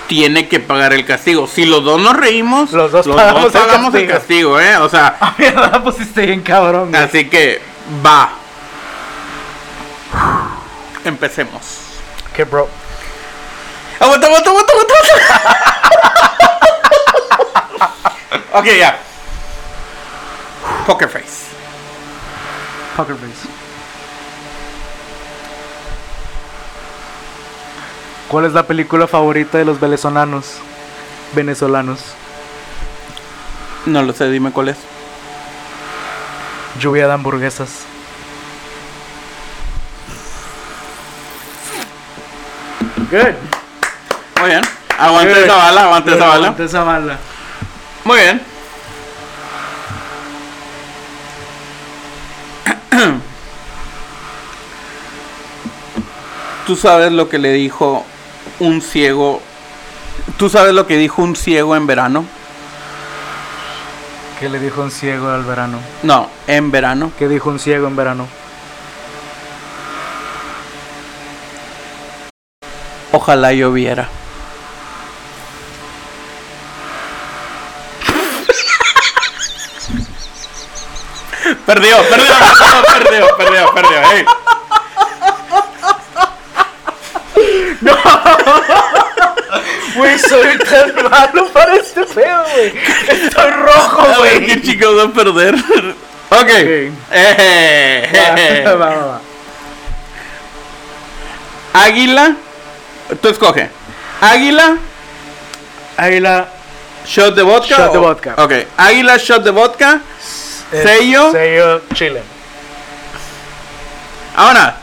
tiene 0.09 0.49
que 0.49 0.59
pagar 0.61 0.95
el 0.95 1.05
castigo. 1.05 1.47
Si 1.47 1.67
los 1.67 1.85
dos 1.85 2.01
nos 2.01 2.17
reímos, 2.17 2.73
Los 2.73 2.91
dos 2.91 3.07
pagamos 3.07 3.45
el 3.45 3.53
pagamos 3.53 3.95
el 3.95 4.09
castigo. 4.09 4.55
castigo, 4.55 4.61
¿eh? 4.61 4.77
O 4.79 4.89
sea, 4.89 5.17
Ah, 5.21 5.35
mierda, 5.39 5.83
pusiste 5.83 6.25
bien 6.27 6.41
cabrón. 6.41 6.89
güey. 6.91 7.03
así 7.03 7.29
que 7.29 7.61
va. 8.05 8.31
Empecemos. 11.05 11.63
Que 12.35 12.45
bro. 12.45 12.67
Aguanta, 14.01 14.27
aguanta, 14.27 14.51
aguanta, 14.51 14.73
aguanta. 14.73 14.95
ok, 18.55 18.65
ya. 18.79 18.99
Poker 20.87 21.09
face. 21.11 21.45
Poker 22.97 23.17
face. 23.17 23.49
¿Cuál 28.31 28.45
es 28.45 28.53
la 28.53 28.63
película 28.63 29.09
favorita 29.09 29.59
de 29.59 29.65
los 29.65 29.81
venezolanos? 29.81 30.59
Venezolanos. 31.35 31.99
No 33.87 34.05
lo 34.05 34.13
sé, 34.13 34.31
dime 34.31 34.53
cuál 34.53 34.69
es. 34.69 34.77
Lluvia 36.79 37.09
de 37.09 37.15
hamburguesas. 37.15 37.87
Good. 43.11 43.35
Muy 44.41 44.51
bien. 44.51 44.63
Aguante 44.97 45.35
Good. 45.35 45.43
esa 45.43 45.57
bala, 45.57 45.83
aguante 45.83 46.15
esa 46.15 46.27
bala. 46.27 46.35
Aguante 46.37 46.65
esa 46.65 46.85
bala. 46.85 47.19
Muy 48.05 48.17
bien. 48.17 48.41
Tú 56.69 56.77
sabes 56.77 57.11
lo 57.11 57.29
que 57.29 57.39
le 57.39 57.53
dijo 57.53 58.07
un 58.61 58.81
ciego. 58.81 59.41
¿Tú 60.39 60.49
sabes 60.49 60.73
lo 60.73 60.87
que 60.87 60.97
dijo 60.97 61.23
un 61.23 61.35
ciego 61.35 61.75
en 61.75 61.87
verano? 61.87 62.25
¿Qué 64.39 64.49
le 64.49 64.59
dijo 64.59 64.83
un 64.83 64.91
ciego 64.91 65.29
al 65.29 65.45
verano? 65.45 65.79
No, 66.03 66.31
en 66.47 66.71
verano. 66.71 67.13
¿Qué 67.19 67.29
dijo 67.29 67.51
un 67.51 67.59
ciego 67.59 67.89
en 67.89 67.97
verano? 67.97 68.27
Ojalá 73.13 73.53
lloviera. 73.53 74.09
perdió, 81.67 81.97
perdió, 82.09 82.35
perdió, 82.95 83.37
perdió, 83.37 83.75
perdió. 83.75 84.01
ey. 84.13 84.25
Güey, 90.01 90.19
soy 90.19 90.59
tan 90.59 90.95
malo 91.11 91.47
para 91.53 91.75
este 91.77 92.03
pedo, 92.05 92.43
güey. 92.55 92.73
Estoy 93.09 93.51
rojo, 93.51 94.07
güey. 94.19 94.47
qué 94.47 94.63
chicos 94.63 94.97
va 94.99 95.05
a 95.05 95.13
perder. 95.13 95.55
ok. 96.31 96.49
Eh, 96.49 96.93
eh, 97.13 98.65
Va, 98.67 98.75
va, 98.75 98.87
va, 98.97 99.07
va. 99.07 99.21
Águila. 101.73 102.35
Tú 103.21 103.29
escoge. 103.29 103.69
Águila, 104.21 104.77
Águila. 105.97 106.49
shot 107.07 107.35
de 107.35 107.43
vodka. 107.43 107.77
Shot 107.77 107.93
de 107.93 107.99
o- 107.99 108.03
vodka. 108.03 108.35
Ok. 108.39 108.53
Águila, 108.77 109.17
shot 109.19 109.43
de 109.43 109.51
vodka. 109.51 110.01
eh, 110.73 110.83
Sello. 110.83 111.33
Sello 111.33 111.83
Chile. 111.95 112.23
Ahora. 114.37 114.77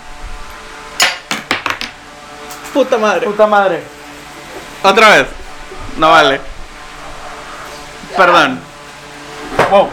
Puta 2.73 2.97
madre. 2.97 3.25
Puta 3.25 3.47
madre. 3.47 3.81
Otra 4.83 5.09
vez. 5.09 5.27
No 5.97 6.11
vale. 6.11 6.39
Perdón. 8.15 8.59
Wow. 9.69 9.89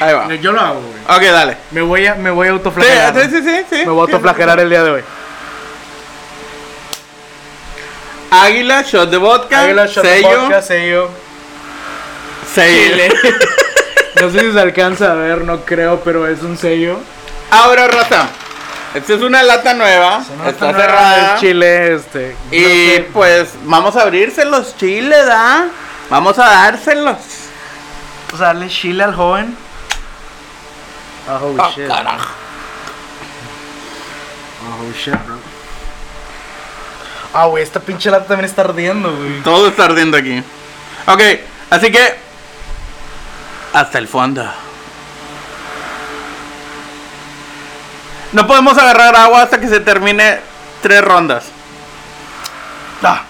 Ahí 0.00 0.14
va. 0.14 0.34
Yo 0.34 0.52
lo 0.52 0.60
hago, 0.60 0.80
güey. 0.80 1.18
Ok, 1.18 1.32
dale. 1.32 1.56
Me 1.70 1.82
voy 1.82 2.06
a, 2.06 2.14
me 2.14 2.30
voy 2.30 2.48
a 2.48 2.50
autoflagelar. 2.52 3.14
sí, 3.14 3.30
sí, 3.30 3.42
sí. 3.42 3.64
sí. 3.70 3.76
Me 3.84 3.90
voy 3.90 4.00
a 4.00 4.02
autoflagelar 4.02 4.60
el 4.60 4.70
día 4.70 4.82
de 4.82 4.90
hoy. 4.90 5.04
Águila, 8.30 8.82
shot 8.82 9.10
de 9.10 9.16
vodka. 9.16 9.64
Águila, 9.64 9.86
shot 9.86 10.04
de 10.04 10.22
sello. 10.22 10.40
vodka, 10.42 10.62
sello. 10.62 11.10
sello. 12.52 13.04
No 14.20 14.28
sé 14.28 14.40
si 14.40 14.52
se 14.52 14.60
alcanza 14.60 15.12
a 15.12 15.14
ver, 15.14 15.42
no 15.44 15.64
creo, 15.64 16.00
pero 16.00 16.26
es 16.26 16.42
un 16.42 16.58
sello. 16.58 16.98
Ahora, 17.50 17.88
raza. 17.88 18.28
Esta 18.94 19.14
es 19.14 19.20
una 19.22 19.42
lata 19.42 19.74
nueva. 19.74 20.22
está 20.46 20.72
cerrada. 20.72 21.34
Es 21.34 21.40
chile, 21.40 21.94
este. 21.94 22.36
Y 22.50 23.00
pues 23.12 23.50
vamos 23.64 23.94
a 23.96 24.02
abrirse 24.02 24.44
chiles, 24.76 25.26
¿da? 25.26 25.68
Vamos 26.08 26.38
a 26.38 26.44
dárselos. 26.44 27.16
Sea, 28.36 28.46
darle 28.48 28.68
chile 28.68 29.04
al 29.04 29.14
joven. 29.14 29.56
Oh, 31.28 31.36
holy 31.46 31.56
Ah, 31.60 31.70
shit. 31.74 31.86
carajo. 31.86 32.28
Oh, 34.66 34.82
holy 34.82 34.94
shit, 34.94 35.14
bro. 35.26 35.36
Ah, 37.32 37.46
güey, 37.46 37.62
esta 37.62 37.78
pinche 37.78 38.10
lata 38.10 38.26
también 38.26 38.46
está 38.50 38.62
ardiendo, 38.62 39.14
güey. 39.14 39.40
Todo 39.42 39.68
está 39.68 39.84
ardiendo 39.84 40.16
aquí. 40.16 40.42
Ok, 41.06 41.20
así 41.70 41.92
que. 41.92 42.18
Hasta 43.72 43.98
el 43.98 44.08
fondo. 44.08 44.44
No 48.32 48.46
podemos 48.46 48.78
agarrar 48.78 49.16
agua 49.16 49.42
hasta 49.42 49.60
que 49.60 49.68
se 49.68 49.80
termine 49.80 50.38
tres 50.82 51.02
rondas. 51.02 51.46
Ah. 53.02 53.24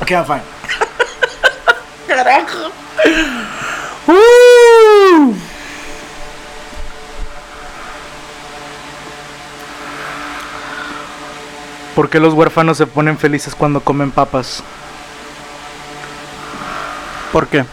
Ok, 0.00 0.10
I'm 0.10 0.24
fine. 0.24 0.42
Carajo. 2.08 2.72
Uh. 4.08 5.34
¿Por 11.94 12.08
qué 12.08 12.20
los 12.20 12.34
huérfanos 12.34 12.78
se 12.78 12.86
ponen 12.86 13.18
felices 13.18 13.54
cuando 13.54 13.80
comen 13.80 14.10
papas? 14.10 14.62
¿Por 17.32 17.48
qué? 17.48 17.64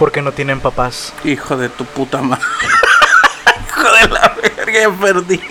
Porque 0.00 0.22
no 0.22 0.32
tienen 0.32 0.60
papás. 0.60 1.12
Hijo 1.24 1.58
de 1.58 1.68
tu 1.68 1.84
puta 1.84 2.22
madre. 2.22 2.42
Hijo 3.68 3.82
de 3.82 4.08
la 4.08 4.34
verga, 4.42 4.80
ya 4.80 4.90
perdí. 4.90 5.34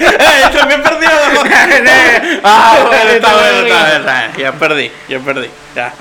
¡Eh, 0.00 0.50
también 0.52 0.82
perdí! 0.82 1.06
ah, 2.42 2.84
bueno, 2.88 3.10
está 3.12 3.32
bueno, 3.34 3.58
está 3.60 3.86
bien, 3.86 4.00
está 4.00 4.26
bien. 4.26 4.36
Ya 4.36 4.52
perdí, 4.52 4.92
ya 5.08 5.20
perdí. 5.20 5.50
Ya. 5.76 5.94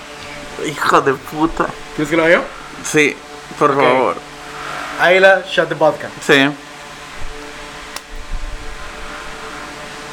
Hijo 0.66 1.02
de 1.02 1.14
puta. 1.14 1.68
¿Quieres 1.96 2.10
que 2.10 2.18
lo 2.18 2.28
yo? 2.28 2.42
Sí, 2.84 3.16
por 3.60 3.76
favor. 3.76 4.16
Águila, 5.00 5.44
shot 5.48 5.70
de 5.70 5.76
vodka. 5.76 6.10
Sí. 6.26 6.50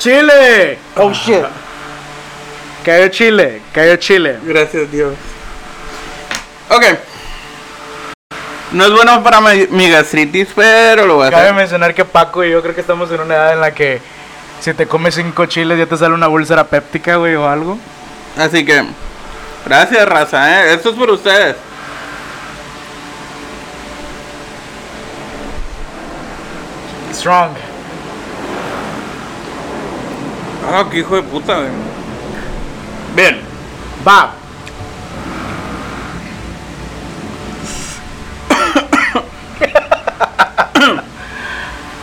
¡Chile! 0.00 0.78
Oh 0.96 1.10
shit. 1.14 1.46
Cayó 2.84 3.08
chile, 3.08 3.62
cayó 3.72 3.96
chile. 3.96 4.38
Gracias, 4.44 4.92
Dios. 4.92 5.14
Ok. 6.70 6.84
No 8.72 8.84
es 8.84 8.92
bueno 8.92 9.22
para 9.22 9.40
mi, 9.40 9.66
mi 9.68 9.88
gastritis, 9.88 10.48
pero 10.54 11.06
lo 11.06 11.16
voy 11.16 11.28
a 11.28 11.30
Cabe 11.30 11.44
hacer. 11.44 11.54
mencionar 11.54 11.94
que 11.94 12.04
Paco 12.04 12.44
y 12.44 12.50
yo 12.50 12.62
creo 12.62 12.74
que 12.74 12.80
estamos 12.80 13.10
en 13.12 13.20
una 13.20 13.34
edad 13.34 13.52
en 13.52 13.60
la 13.60 13.72
que 13.72 14.00
si 14.60 14.74
te 14.74 14.86
comes 14.86 15.14
cinco 15.14 15.46
chiles 15.46 15.78
ya 15.78 15.86
te 15.86 15.96
sale 15.96 16.14
una 16.14 16.28
úlcera 16.28 16.64
péptica, 16.64 17.16
güey, 17.16 17.34
o 17.36 17.48
algo. 17.48 17.78
Así 18.36 18.64
que, 18.66 18.84
gracias, 19.64 20.06
raza, 20.08 20.64
¿eh? 20.64 20.74
Esto 20.74 20.90
es 20.90 20.96
por 20.96 21.10
ustedes. 21.10 21.56
Strong. 27.12 27.50
Ah, 30.68 30.84
qué 30.90 30.98
hijo 30.98 31.16
de 31.16 31.22
puta, 31.22 31.54
güey. 31.54 31.68
Bien. 33.14 33.40
Va. 34.06 34.32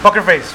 Poker 0.03 0.21
face. 0.21 0.53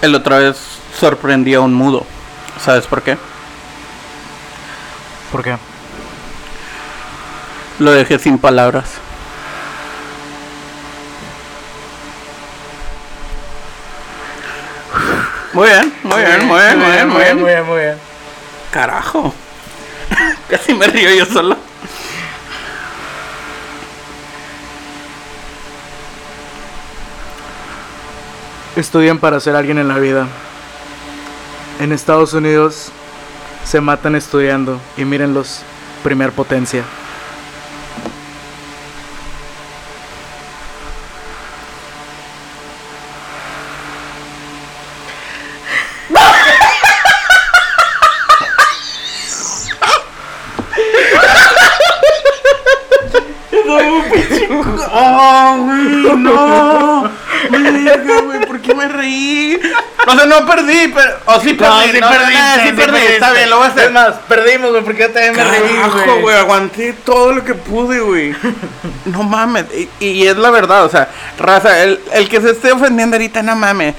El 0.00 0.14
otra 0.14 0.38
vez 0.38 0.56
sorprendí 0.98 1.52
a 1.52 1.60
un 1.60 1.74
mudo. 1.74 2.06
¿Sabes 2.58 2.86
por 2.86 3.02
qué? 3.02 3.18
¿Por 5.30 5.42
qué? 5.42 5.56
Lo 7.78 7.92
dejé 7.92 8.18
sin 8.18 8.38
palabras. 8.38 8.92
Muy 15.52 15.68
bien, 15.68 15.94
muy 16.02 16.20
bien, 16.20 16.46
muy 16.46 16.60
bien, 16.60 16.78
muy 16.78 16.90
bien, 16.90 17.08
muy 17.08 17.22
bien. 17.22 17.36
muy 17.38 17.50
bien, 17.50 17.66
muy 17.66 17.78
bien. 17.78 17.83
Carajo. 18.74 19.32
Casi 20.50 20.74
me 20.74 20.88
río 20.88 21.08
yo 21.14 21.26
solo. 21.26 21.56
Estudian 28.74 29.20
para 29.20 29.38
ser 29.38 29.54
alguien 29.54 29.78
en 29.78 29.86
la 29.86 29.98
vida. 29.98 30.26
En 31.78 31.92
Estados 31.92 32.32
Unidos 32.32 32.90
se 33.64 33.80
matan 33.80 34.16
estudiando 34.16 34.80
y 34.96 35.04
mírenlos, 35.04 35.60
primer 36.02 36.32
potencia. 36.32 36.82
¿Por 59.04 59.12
qué 59.12 59.60
me 59.60 59.60
reí? 59.60 59.60
O 60.06 60.12
sea, 60.16 60.26
no 60.26 60.46
perdí, 60.46 60.88
pero. 60.94 61.10
O 61.26 61.40
sí 61.40 61.54
perdí, 61.54 62.00
no, 62.00 62.10
no, 62.10 62.62
sí 62.62 62.72
perdí, 62.72 62.98
está 62.98 63.32
bien, 63.32 63.50
lo 63.50 63.56
voy 63.58 63.66
a 63.66 63.70
hacer. 63.70 63.90
Más, 63.90 64.14
perdimos, 64.28 64.70
güey, 64.70 64.82
porque 64.84 65.02
yo 65.02 65.10
también 65.10 65.36
me 65.36 65.44
reí, 65.44 66.20
güey, 66.20 66.36
aguanté 66.36 66.92
todo 67.04 67.32
lo 67.32 67.44
que 67.44 67.54
pude, 67.54 68.00
güey. 68.00 68.34
No 69.06 69.22
mames. 69.22 69.66
Y, 70.00 70.06
y 70.06 70.26
es 70.26 70.36
la 70.36 70.50
verdad, 70.50 70.84
o 70.84 70.88
sea, 70.88 71.08
raza, 71.38 71.82
el, 71.82 72.00
el 72.12 72.28
que 72.28 72.40
se 72.40 72.50
esté 72.50 72.72
ofendiendo 72.72 73.16
ahorita, 73.16 73.42
no 73.42 73.54
mames. 73.54 73.94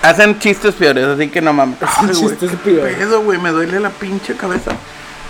Hacen 0.00 0.38
chistes 0.38 0.74
peores, 0.76 1.04
así 1.06 1.28
que 1.28 1.40
no 1.40 1.52
mames. 1.52 1.76
Ay, 1.82 2.06
güey, 2.06 2.14
Chistes 2.30 2.50
peores. 2.64 2.96
pedo, 2.96 3.20
güey, 3.22 3.38
me 3.38 3.50
duele 3.50 3.80
la 3.80 3.90
pinche 3.90 4.36
cabeza. 4.36 4.70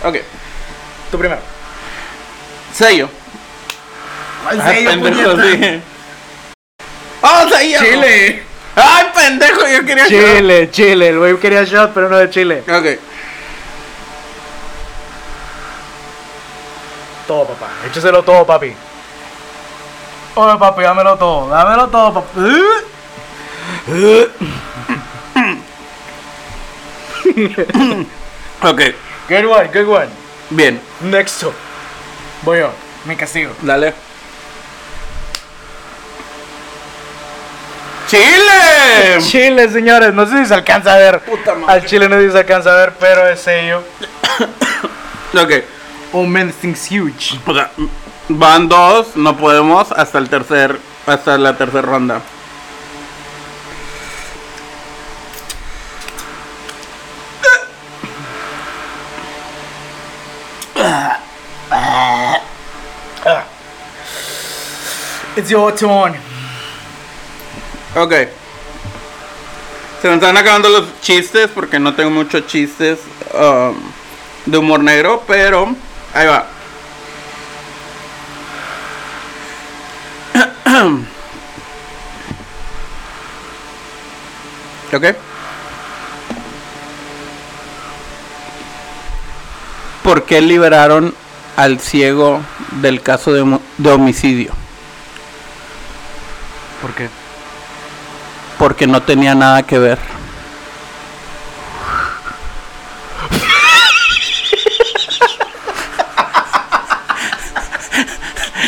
Ok, 0.05 0.17
Tú 1.11 1.19
primero. 1.19 1.41
sello. 2.75 3.09
¿Cuál 4.45 4.61
Ay, 4.61 4.85
pendejo, 4.87 5.43
sí. 5.43 5.81
¡Oh, 7.23 7.49
sello! 7.49 7.79
Chile. 7.81 8.43
¡Ay, 8.81 9.07
pendejo! 9.15 9.67
Yo 9.67 9.85
quería 9.85 10.07
Chile, 10.07 10.71
Chile. 10.71 11.09
El 11.09 11.19
güey 11.19 11.37
quería 11.39 11.65
shot, 11.65 11.93
pero 11.93 12.09
no 12.09 12.17
de 12.17 12.31
Chile. 12.31 12.63
Ok. 12.69 12.99
Todo, 17.27 17.45
papá. 17.47 17.67
Écheselo 17.87 18.23
todo, 18.23 18.47
papi. 18.47 18.73
Oye, 20.35 20.59
papi, 20.59 20.83
dámelo 20.83 21.17
todo. 21.17 21.49
Dámelo 21.49 21.89
todo, 21.89 22.15
papi. 22.15 22.39
Ok, 28.63 28.81
Good 29.29 29.45
one, 29.45 29.69
good 29.73 29.87
one. 29.89 30.09
bien. 30.51 30.81
Next 31.03 31.43
up. 31.45 31.53
Voy 32.43 32.59
yo. 32.61 32.71
Mi 33.05 33.15
castigo. 33.15 33.53
Dale. 33.63 34.08
¡Chile! 38.09 39.19
Chile, 39.21 39.69
señores. 39.69 40.15
No 40.15 40.27
sé 40.27 40.39
si 40.39 40.47
se 40.47 40.55
alcanza 40.55 40.95
a 40.95 40.97
ver. 40.97 41.21
Puta 41.21 41.55
madre. 41.55 41.75
Al 41.75 41.85
chile 41.85 42.09
no 42.09 42.17
se 42.33 42.39
alcanza 42.39 42.73
a 42.73 42.77
ver, 42.77 42.95
pero 42.99 43.29
es 43.29 43.47
ello. 43.47 43.83
ok. 45.35 45.53
Oh 46.13 46.25
man, 46.25 46.51
things 46.51 46.91
huge. 46.91 47.39
Van 48.29 48.69
dos, 48.69 49.15
no 49.15 49.37
podemos 49.37 49.93
hasta 49.93 50.19
el 50.19 50.29
tercer, 50.31 50.79
hasta 51.07 51.37
la 51.37 51.57
tercera 51.57 51.83
ronda. 51.83 52.23
It's 65.37 65.51
your 65.51 65.71
turn. 65.73 66.28
Ok. 67.97 68.13
Se 70.01 70.09
me 70.09 70.15
están 70.15 70.37
acabando 70.37 70.69
los 70.69 71.01
chistes 71.01 71.51
porque 71.53 71.81
no 71.81 71.95
tengo 71.95 72.11
muchos 72.11 72.47
chistes 72.47 73.01
um, 73.35 73.75
de 74.47 74.59
humor 74.59 74.81
negro, 74.81 75.25
pero 75.27 75.75
ahí 76.15 76.27
va. 76.27 76.47
ok. 84.95 85.05
¿Por 90.05 90.25
qué 90.25 90.41
liberaron 90.41 91.13
al 91.57 91.81
ciego 91.81 92.41
del 92.81 93.03
caso 93.03 93.33
de, 93.33 93.59
de 93.79 93.91
homicidio? 93.91 94.53
¿Por 96.81 96.95
qué? 96.95 97.09
Porque 98.59 98.87
no 98.87 99.03
tenía 99.03 99.35
nada 99.35 99.63
que 99.63 99.79
ver. 99.79 99.99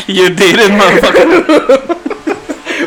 You 0.06 0.28
did 0.30 0.58
it, 0.58 0.70
motherfucker. 0.72 1.98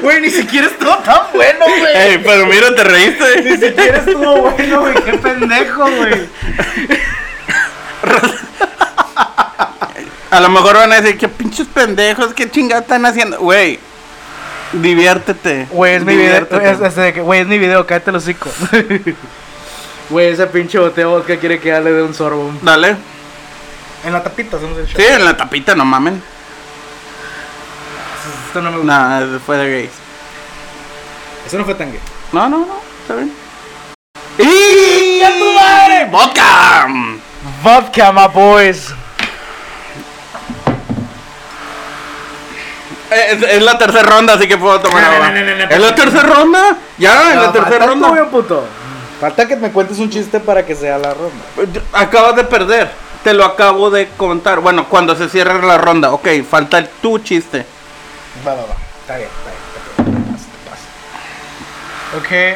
Güey, 0.02 0.20
ni 0.22 0.30
siquiera 0.30 0.68
estuvo 0.68 0.98
tan 0.98 1.22
bueno, 1.34 1.66
güey. 1.66 1.96
Ey, 1.96 2.18
pero 2.24 2.46
mira, 2.46 2.76
te 2.76 2.84
Ni 2.84 2.90
reíste. 2.90 3.68
siquiera 3.70 3.98
estuvo 4.00 4.52
bueno, 4.52 4.82
güey. 4.82 4.94
Qué 5.06 5.14
pendejo, 5.14 5.90
güey. 5.90 6.28
A 10.32 10.40
lo 10.42 10.50
mejor 10.50 10.76
van 10.76 10.92
a 10.92 11.00
decir, 11.00 11.18
qué 11.18 11.30
pinches 11.30 11.68
pendejos, 11.68 12.34
qué 12.34 12.50
chingados 12.52 12.84
están 12.84 13.06
haciendo. 13.06 13.40
Güey, 13.40 13.80
diviértete. 14.74 15.68
Güey, 15.72 15.96
es 15.96 16.06
mi 16.06 16.16
video. 16.16 16.48
Es, 16.62 16.82
es 16.82 16.96
de 16.96 17.14
que, 17.14 17.22
güey, 17.22 17.42
es 17.42 17.48
mi 17.48 17.58
video, 17.58 17.86
cállate 17.86 18.10
el 18.10 18.16
hocico. 18.18 18.50
Güey, 20.10 20.28
ese 20.28 20.46
pinche 20.48 20.78
boteo 20.78 21.12
vodka 21.12 21.38
quiere 21.38 21.60
que 21.60 21.72
le 21.72 21.92
dé 21.92 22.04
un 22.04 22.14
sorbo. 22.14 22.54
Dale. 22.62 22.98
En 24.04 24.12
la 24.12 24.22
tapita 24.22 24.58
hacemos 24.58 24.78
el 24.78 24.86
shot. 24.86 24.98
Sí, 24.98 25.06
en 25.08 25.24
la 25.24 25.36
tapita, 25.36 25.76
no 25.76 25.86
mamen. 25.86 26.22
Esto 28.48 28.62
no 28.62 28.72
me 28.72 28.78
gusta. 28.78 29.22
Nah, 29.22 29.40
fue 29.40 29.58
de 29.58 29.72
gays. 29.72 29.92
Eso 31.48 31.58
no 31.58 31.66
fue 31.66 31.76
tan 31.76 31.92
gay. 31.92 32.02
No, 32.32 32.50
no, 32.50 32.60
no, 32.60 32.76
está 33.02 33.16
bien. 33.16 33.32
¡Y 34.38 35.22
a 35.22 35.30
tu 35.40 35.54
madre! 35.54 36.06
¡Vodka! 36.12 36.88
Vodka, 37.64 38.12
my 38.12 38.28
boys. 38.28 38.94
Es, 43.14 43.44
es 43.44 43.64
la 43.64 43.78
tercera 43.78 44.04
ronda, 44.04 44.34
así 44.34 44.48
que 44.48 44.58
puedo 44.58 44.80
tomar 44.80 45.04
agua. 45.04 45.34
¿Es 45.70 45.80
la 45.80 45.96
tercera 45.96 46.24
ronda? 46.24 46.78
Ya, 46.98 47.34
en 47.34 47.42
la 47.42 47.52
tercera 47.52 47.86
ronda. 47.86 48.08
tú, 48.08 48.14
bien 48.14 48.30
puto. 48.30 48.66
Falta 49.20 49.48
que 49.48 49.56
me 49.56 49.72
cuentes 49.72 50.00
un 50.00 50.10
chiste 50.10 50.40
para 50.40 50.66
que 50.66 50.76
sea 50.76 50.98
la 50.98 51.14
ronda. 51.14 51.82
Acabas 51.94 52.36
de 52.36 52.44
perder. 52.44 52.90
Te 53.24 53.34
lo 53.34 53.46
acabo 53.46 53.90
de 53.90 54.10
contar. 54.18 54.60
Bueno, 54.60 54.90
cuando 54.90 55.16
se 55.16 55.30
cierre 55.30 55.66
la 55.66 55.78
ronda. 55.78 56.12
Ok, 56.12 56.28
falta 56.50 56.78
el 56.78 56.90
tu 57.02 57.20
chiste. 57.20 57.66
Va, 58.46 58.54
va, 58.54 58.64
va. 58.64 58.76
Está 59.02 59.18
bien, 59.18 59.30
está 59.30 59.50
bien. 59.50 59.64
Está 59.98 60.12
bien. 60.12 60.26
Pasa, 60.34 60.50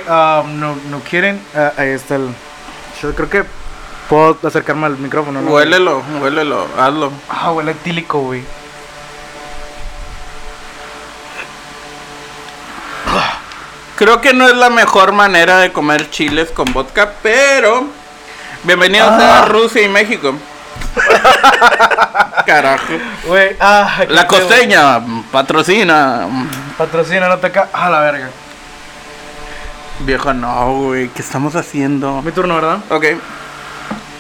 pasa. 0.04 0.42
Ok, 0.42 0.46
um, 0.46 0.60
no, 0.60 0.76
no 0.90 1.00
quieren. 1.10 1.42
Ah, 1.56 1.72
ahí 1.78 1.90
está 1.90 2.16
el. 2.16 2.28
Yo 3.02 3.16
creo 3.16 3.30
que 3.30 3.44
puedo 4.10 4.38
acercarme 4.46 4.88
al 4.88 4.98
micrófono, 4.98 5.42
¿no? 5.42 5.52
Huélelo, 5.52 6.04
huélelo, 6.22 6.68
hazlo. 6.78 7.12
Ah, 7.30 7.52
huele 7.52 7.72
etílico, 7.72 8.20
güey. 8.20 8.44
Creo 13.98 14.22
que 14.22 14.34
no 14.34 14.48
es 14.48 14.56
la 14.56 14.70
mejor 14.70 15.12
manera 15.12 15.58
de 15.60 15.72
comer 15.72 16.10
chiles 16.12 16.50
con 16.52 16.72
vodka, 16.72 17.14
pero 17.24 17.88
bienvenidos 18.64 19.10
Ah. 19.12 19.40
a 19.42 19.46
Rusia 19.46 19.82
y 19.82 19.90
México. 19.90 20.36
Carajo. 22.46 22.94
Güey, 23.26 23.56
ah. 23.60 24.02
La 24.10 24.28
costeña 24.28 25.00
patrocina. 25.32 26.28
Patrocina, 26.78 27.28
no 27.28 27.38
te 27.40 27.52
ca. 27.52 27.70
Ah, 27.74 27.90
la 27.90 28.00
verga. 28.02 28.30
Viejo, 30.00 30.32
no, 30.32 30.74
güey, 30.74 31.10
¿qué 31.10 31.24
estamos 31.24 31.56
haciendo? 31.56 32.22
Mi 32.22 32.32
turno, 32.32 32.54
¿verdad? 32.56 32.78
Ok. 32.90 33.04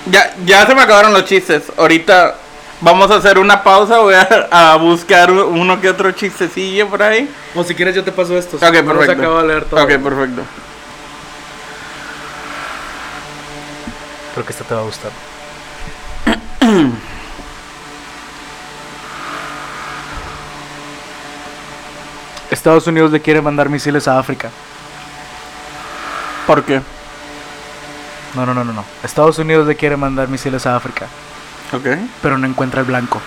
Ya, 0.07 0.33
ya 0.43 0.65
se 0.65 0.73
me 0.73 0.81
acabaron 0.81 1.13
los 1.13 1.25
chistes. 1.25 1.63
Ahorita 1.77 2.33
vamos 2.81 3.09
a 3.11 3.15
hacer 3.15 3.37
una 3.39 3.63
pausa. 3.63 3.99
Voy 3.99 4.15
a, 4.15 4.47
a 4.51 4.75
buscar 4.77 5.31
uno 5.31 5.79
que 5.79 5.89
otro 5.89 6.11
chistecillo 6.11 6.87
por 6.87 7.03
ahí. 7.03 7.29
O 7.55 7.63
si 7.63 7.75
quieres, 7.75 7.95
yo 7.95 8.03
te 8.03 8.11
paso 8.11 8.37
estos. 8.37 8.61
Ok, 8.61 8.71
perfecto. 8.71 9.11
acabo 9.11 9.41
de 9.41 9.47
leer 9.47 9.65
todo. 9.65 9.83
Ok, 9.83 9.89
perfecto. 9.89 10.41
Creo 14.33 14.45
que 14.45 14.51
este 14.51 14.63
te 14.63 14.75
va 14.75 14.81
a 14.81 14.83
gustar. 14.83 15.11
Estados 22.51 22.87
Unidos 22.87 23.11
le 23.11 23.21
quiere 23.21 23.41
mandar 23.41 23.69
misiles 23.69 24.07
a 24.07 24.19
África. 24.19 24.49
¿Por 26.45 26.63
qué? 26.63 26.81
No, 28.35 28.45
no, 28.45 28.53
no, 28.53 28.63
no, 28.63 28.73
no. 28.73 28.85
Estados 29.03 29.37
Unidos 29.39 29.67
le 29.67 29.75
quiere 29.75 29.97
mandar 29.97 30.27
misiles 30.27 30.65
a 30.65 30.75
África, 30.75 31.07
Ok. 31.73 31.87
pero 32.21 32.37
no 32.37 32.47
encuentra 32.47 32.81
el 32.81 32.87
blanco. 32.87 33.21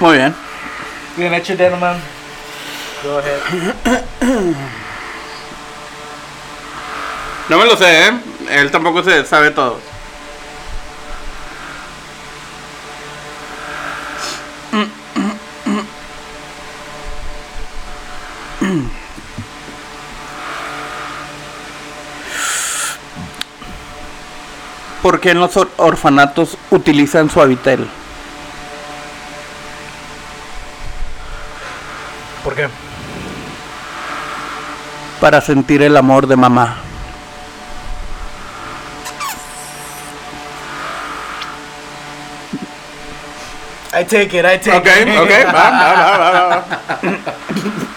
Muy 0.00 0.16
bien. 0.16 0.34
Bien 1.16 1.34
hecho, 1.34 1.56
gentlemen. 1.56 2.00
Go 3.04 3.18
ahead. 3.18 4.54
No 7.48 7.58
me 7.58 7.66
lo 7.66 7.76
sé, 7.76 8.08
¿eh? 8.08 8.12
Él 8.50 8.70
tampoco 8.70 9.02
se 9.02 9.24
sabe 9.26 9.50
todo. 9.50 9.78
¿Por 25.04 25.20
qué 25.20 25.32
en 25.32 25.38
los 25.40 25.54
or- 25.58 25.70
orfanatos 25.76 26.56
utilizan 26.70 27.28
suavitel? 27.28 27.86
¿Por 32.42 32.54
qué? 32.54 32.68
Para 35.20 35.42
sentir 35.42 35.82
el 35.82 35.94
amor 35.98 36.26
de 36.26 36.36
mamá. 36.36 36.78
I 43.92 44.02
take 44.02 44.34
it, 44.34 44.44
I 44.44 44.56
take 44.56 44.74
Ok, 44.74 44.86
it. 44.86 45.08
ok, 45.18 45.54
va, 45.54 45.70
va, 45.70 45.90
va, 45.94 46.18
va, 46.18 46.46
va. 46.50 47.84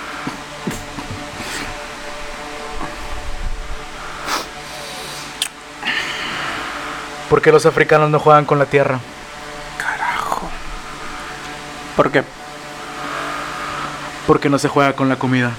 ¿Por 7.30 7.42
qué 7.42 7.52
los 7.52 7.66
africanos 7.66 8.10
no 8.10 8.20
juegan 8.20 8.46
con 8.46 8.58
la 8.60 8.66
tierra? 8.66 9.00
Carajo. 9.78 10.50
¿Por 11.96 12.12
qué? 12.12 12.24
Porque 14.26 14.50
no 14.50 14.60
se 14.60 14.68
juega 14.70 14.94
con 14.94 15.10
la 15.10 15.18
comida. 15.18 15.52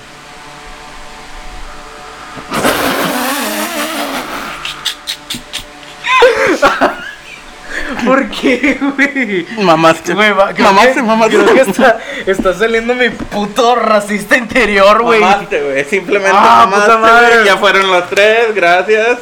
¿Por 8.05 8.29
qué, 8.31 8.79
güey? 8.81 9.47
Mamaste. 9.65 10.15
Güey, 10.15 10.31
mamaste, 10.33 10.95
que- 10.95 11.03
mamaste. 11.03 11.37
Creo 11.37 11.55
que 11.55 11.71
está, 11.71 11.99
está 12.27 12.55
saliendo 12.55 12.95
mi 12.95 13.11
puto 13.11 13.75
racista 13.75 14.37
interior, 14.37 15.03
güey. 15.03 15.21
Mamaste, 15.21 15.63
güey. 15.63 15.85
Simplemente 15.85 16.37
Ah, 16.39 16.67
mamaste, 16.69 16.87
puta 16.87 16.99
madre. 16.99 17.45
Ya 17.45 17.57
fueron 17.57 17.91
los 17.91 18.09
tres, 18.09 18.55
gracias. 18.55 19.19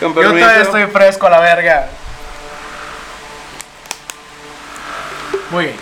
Yo 0.00 0.12
todavía 0.12 0.60
estoy 0.60 0.86
fresco 0.86 1.26
a 1.26 1.30
la 1.30 1.40
verga. 1.40 1.88
Muy 5.50 5.64
bien. 5.66 5.76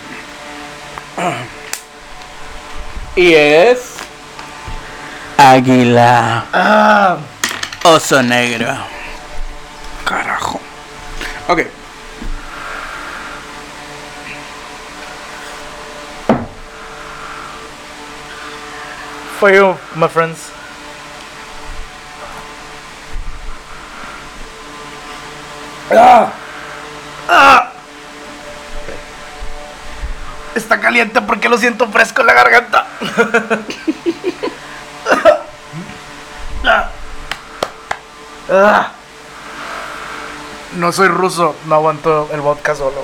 Y 3.15 3.33
es. 3.33 3.95
Águila. 5.37 6.45
Ah, 6.53 7.17
Oso 7.83 8.21
negro. 8.23 8.75
Carajo. 10.05 10.59
Ok. 11.47 11.61
for 19.45 19.51
you, 19.51 19.77
my 19.95 20.07
friends. 20.07 20.54
Ah. 25.91 26.31
Ah. 27.29 27.71
Está 30.55 30.79
caliente 30.79 31.21
porque 31.21 31.49
lo 31.49 31.57
siento 31.57 31.87
fresco 31.89 32.21
en 32.21 32.27
la 32.27 32.33
garganta. 32.33 32.87
No 40.75 40.91
soy 40.91 41.07
ruso, 41.07 41.55
no 41.65 41.75
aguanto 41.75 42.29
el 42.33 42.41
vodka 42.41 42.75
solo. 42.75 43.03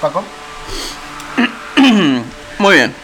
¿Paco? 0.00 0.22
Muy 2.58 2.74
bien. 2.74 3.03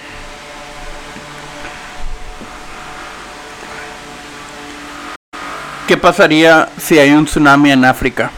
¿Qué 5.90 5.96
pasaría 5.96 6.68
si 6.80 7.00
hay 7.00 7.10
un 7.10 7.24
tsunami 7.24 7.72
en 7.72 7.84
África? 7.84 8.30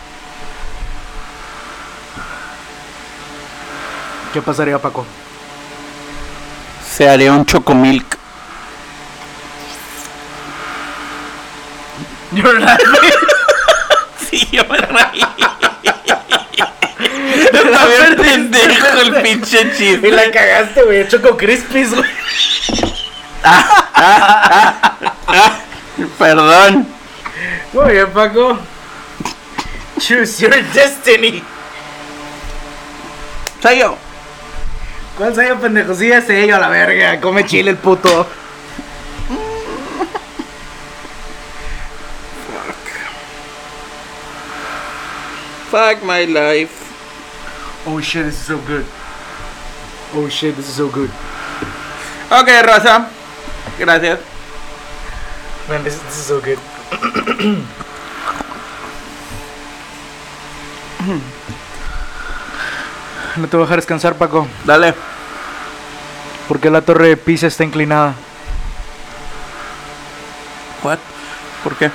¿Qué 4.33 4.41
pasaría, 4.41 4.79
Paco? 4.79 5.05
Se 6.83 7.07
haría 7.07 7.31
un 7.31 7.45
chocomilk. 7.45 8.17
You're 12.33 12.59
laughing. 12.59 12.87
Sí, 14.31 14.49
yo 14.51 14.65
me 14.65 14.79
reí. 14.79 15.21
Está 17.53 17.87
bien 17.87 18.17
pendejo 18.17 18.87
el 19.03 19.23
pinche 19.23 19.61
Y 19.61 19.67
la 20.11 20.23
chiste. 20.23 20.31
cagaste, 20.33 20.83
güey. 20.85 21.07
Choco 21.07 21.37
Crispies, 21.37 21.95
güey. 21.95 22.09
Perdón. 26.19 27.02
Muy 27.73 27.93
bien, 27.93 28.11
Paco. 28.13 28.59
Choose 29.99 30.41
your 30.41 30.55
destiny. 30.75 31.43
Sello. 33.63 33.97
¿Cuál 35.17 35.35
sello, 35.35 35.59
pendejo? 35.61 35.95
Sí, 35.95 36.11
es 36.11 36.27
sello, 36.27 36.57
a 36.57 36.59
la 36.59 36.69
verga. 36.69 37.21
Come 37.21 37.47
chile 37.47 37.71
el 37.71 37.77
puto. 37.77 38.27
Fuck 45.71 46.03
my 46.03 46.27
life. 46.27 46.85
Oh 47.87 47.99
shit, 47.99 48.27
this 48.27 48.35
is 48.35 48.47
so 48.47 48.59
good. 48.59 48.85
Oh 50.15 50.29
shit, 50.29 50.55
this 50.55 50.69
is 50.69 50.75
so 50.75 50.89
good. 50.89 51.11
Ok, 52.31 52.49
Rosa. 52.67 53.09
Gracias. 53.79 54.21
Man, 55.69 55.83
this, 55.83 55.99
this 56.03 56.19
is 56.19 56.27
so 56.27 56.41
good. 56.41 56.59
No 63.37 63.49
te 63.49 63.57
voy 63.57 63.65
a 63.65 63.67
dejar 63.67 63.79
descansar, 63.79 64.15
Paco. 64.17 64.47
Dale. 64.65 64.95
Porque 66.49 66.71
la 66.71 66.83
torre 66.83 67.09
de 67.09 67.17
Pisa 67.17 67.47
está 67.47 67.65
inclinada. 67.65 68.15
What? 70.83 70.99
¿Por 71.65 71.77
qué? 71.77 71.91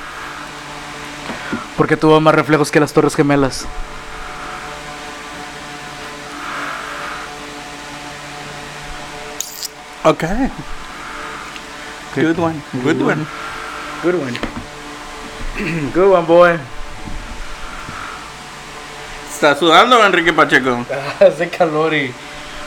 Porque 1.76 1.96
tuvo 1.96 2.20
más 2.20 2.34
reflejos 2.34 2.72
que 2.72 2.80
las 2.80 2.92
torres 2.92 3.16
gemelas. 3.16 3.66
Ok. 10.04 10.24
Good 12.16 12.40
one. 12.40 12.62
Good 12.84 13.02
one. 13.02 13.26
Good 14.04 14.16
one. 14.16 14.67
Good 15.94 16.12
one, 16.12 16.28
boy. 16.28 16.60
¿Está 19.34 19.56
sudando, 19.56 20.06
Enrique 20.06 20.34
Pacheco? 20.34 20.86
Hace 21.20 21.50
calor 21.50 21.96
y 21.96 22.14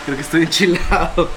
creo 0.04 0.16
que 0.16 0.22
estoy 0.22 0.42
enchilado. 0.42 1.30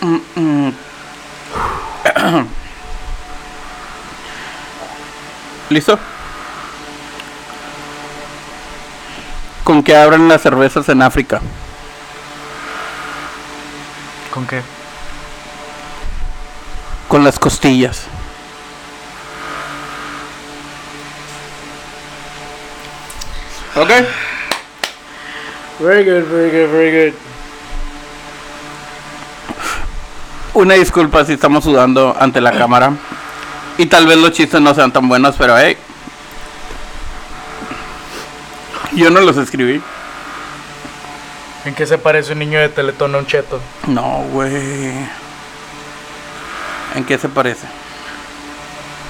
¿Listo? 5.70 5.98
¿Con 9.62 9.82
qué 9.82 9.96
abren 9.96 10.28
las 10.28 10.42
cervezas 10.42 10.88
en 10.88 11.02
África? 11.02 11.40
¿Con 14.32 14.46
qué? 14.46 14.75
Con 17.08 17.24
las 17.24 17.38
costillas. 17.38 18.06
Ok. 23.76 23.90
Very 25.78 26.04
good, 26.04 26.24
very 26.30 26.50
good, 26.50 26.72
very 26.72 26.90
good. 26.90 27.14
Una 30.54 30.74
disculpa 30.74 31.24
si 31.24 31.34
estamos 31.34 31.64
sudando 31.64 32.16
ante 32.18 32.40
la 32.40 32.52
cámara. 32.52 32.92
Y 33.76 33.86
tal 33.86 34.06
vez 34.06 34.16
los 34.16 34.32
chistes 34.32 34.60
no 34.60 34.74
sean 34.74 34.90
tan 34.90 35.06
buenos, 35.06 35.34
pero 35.36 35.56
hey. 35.58 35.76
Yo 38.92 39.10
no 39.10 39.20
los 39.20 39.36
escribí. 39.36 39.82
¿En 41.66 41.74
qué 41.74 41.86
se 41.86 41.98
parece 41.98 42.32
un 42.32 42.38
niño 42.38 42.58
de 42.58 42.70
Teletón 42.70 43.14
a 43.14 43.18
un 43.18 43.26
cheto? 43.26 43.60
No, 43.86 44.24
güey. 44.32 44.94
¿En 46.96 47.04
qué 47.04 47.18
se 47.18 47.28
parece? 47.28 47.66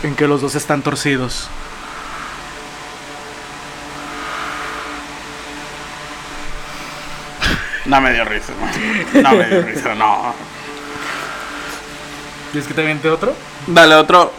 En 0.03 0.16
que 0.16 0.27
los 0.27 0.40
dos 0.42 0.57
están 0.57 0.83
torcidos. 0.83 1.49
No 7.85 8.01
me 8.01 8.12
dio 8.12 8.25
risa, 8.25 8.53
güey. 8.59 9.22
No 9.22 9.31
me 9.31 9.44
dio 9.46 9.62
risa, 9.62 9.94
no. 9.94 10.35
¿Y 12.53 12.59
es 12.59 12.66
que 12.66 12.75
te 12.75 12.81
aviente 12.83 13.09
otro? 13.09 13.33
Dale 13.68 13.94
otro. 13.94 14.33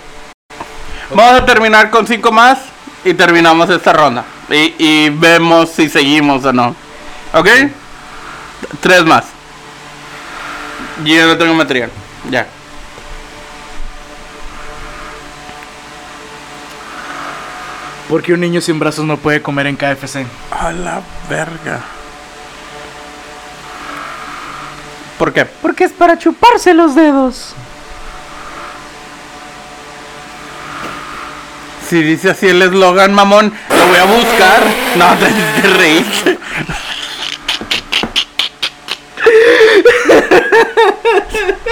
Vamos 1.12 1.42
a 1.42 1.46
terminar 1.46 1.90
con 1.90 2.06
cinco 2.06 2.34
más 2.34 2.60
y 3.06 3.14
terminamos 3.14 3.70
esta 3.70 3.94
ronda. 3.94 4.26
Y, 4.50 4.76
y 4.78 5.10
vemos 5.10 5.70
si 5.70 5.88
seguimos 5.90 6.44
o 6.44 6.52
no. 6.52 6.76
¿Ok? 7.34 7.48
Tres 8.82 9.06
más. 9.06 9.24
Yo 11.06 11.16
ya 11.16 11.26
no 11.28 11.38
tengo 11.38 11.54
material. 11.54 11.90
Ya. 12.30 12.46
Porque 18.10 18.34
un 18.34 18.40
niño 18.40 18.62
sin 18.62 18.80
brazos 18.80 19.06
no 19.06 19.18
puede 19.18 19.42
comer 19.42 19.68
en 19.68 19.76
KFC. 19.76 20.26
A 20.52 20.72
la 20.72 21.02
verga. 21.30 21.82
¿Por 25.18 25.34
qué? 25.34 25.46
Porque 25.46 25.84
es 25.84 25.92
para 25.92 26.18
chuparse 26.18 26.74
los 26.74 26.96
dedos. 26.96 27.54
Si 31.90 32.02
dice 32.04 32.30
así 32.32 32.48
el 32.48 32.62
eslogan, 32.62 33.14
mamón, 33.14 33.54
lo 33.70 33.88
voy 33.88 33.98
a 33.98 34.06
buscar. 34.06 34.62
No, 34.96 35.16
te, 35.20 35.62
te 35.62 35.68
reíste. 35.70 36.38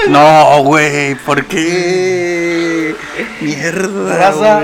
No, 0.08 0.62
güey, 0.63 1.15
¿por 1.15 1.45
qué? 1.45 2.95
Mierda. 3.41 4.62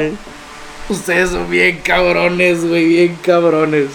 Ustedes 0.91 1.30
son 1.30 1.49
bien 1.49 1.80
cabrones, 1.80 2.67
güey, 2.67 2.86
bien 2.86 3.15
cabrones. 3.23 3.91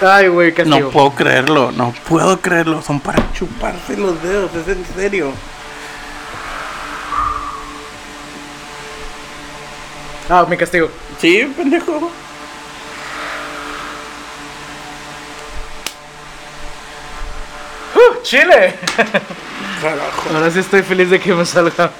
Ay, 0.00 0.28
güey, 0.28 0.54
castigo. 0.54 0.78
No 0.78 0.90
puedo 0.90 1.10
creerlo, 1.10 1.72
no 1.72 1.92
puedo 2.08 2.40
creerlo. 2.40 2.80
Son 2.80 3.00
para 3.00 3.20
chuparse 3.32 3.96
los 3.96 4.22
dedos, 4.22 4.54
es 4.54 4.68
en 4.68 4.86
serio. 4.94 5.32
Ah, 10.28 10.46
mi 10.48 10.56
castigo. 10.56 10.88
Sí, 11.18 11.52
pendejo. 11.56 12.12
¡Uh, 17.96 18.22
¡Chile! 18.22 18.74
Ahora 20.32 20.52
sí 20.52 20.60
estoy 20.60 20.84
feliz 20.84 21.10
de 21.10 21.18
que 21.18 21.34
me 21.34 21.44
salga. 21.44 21.90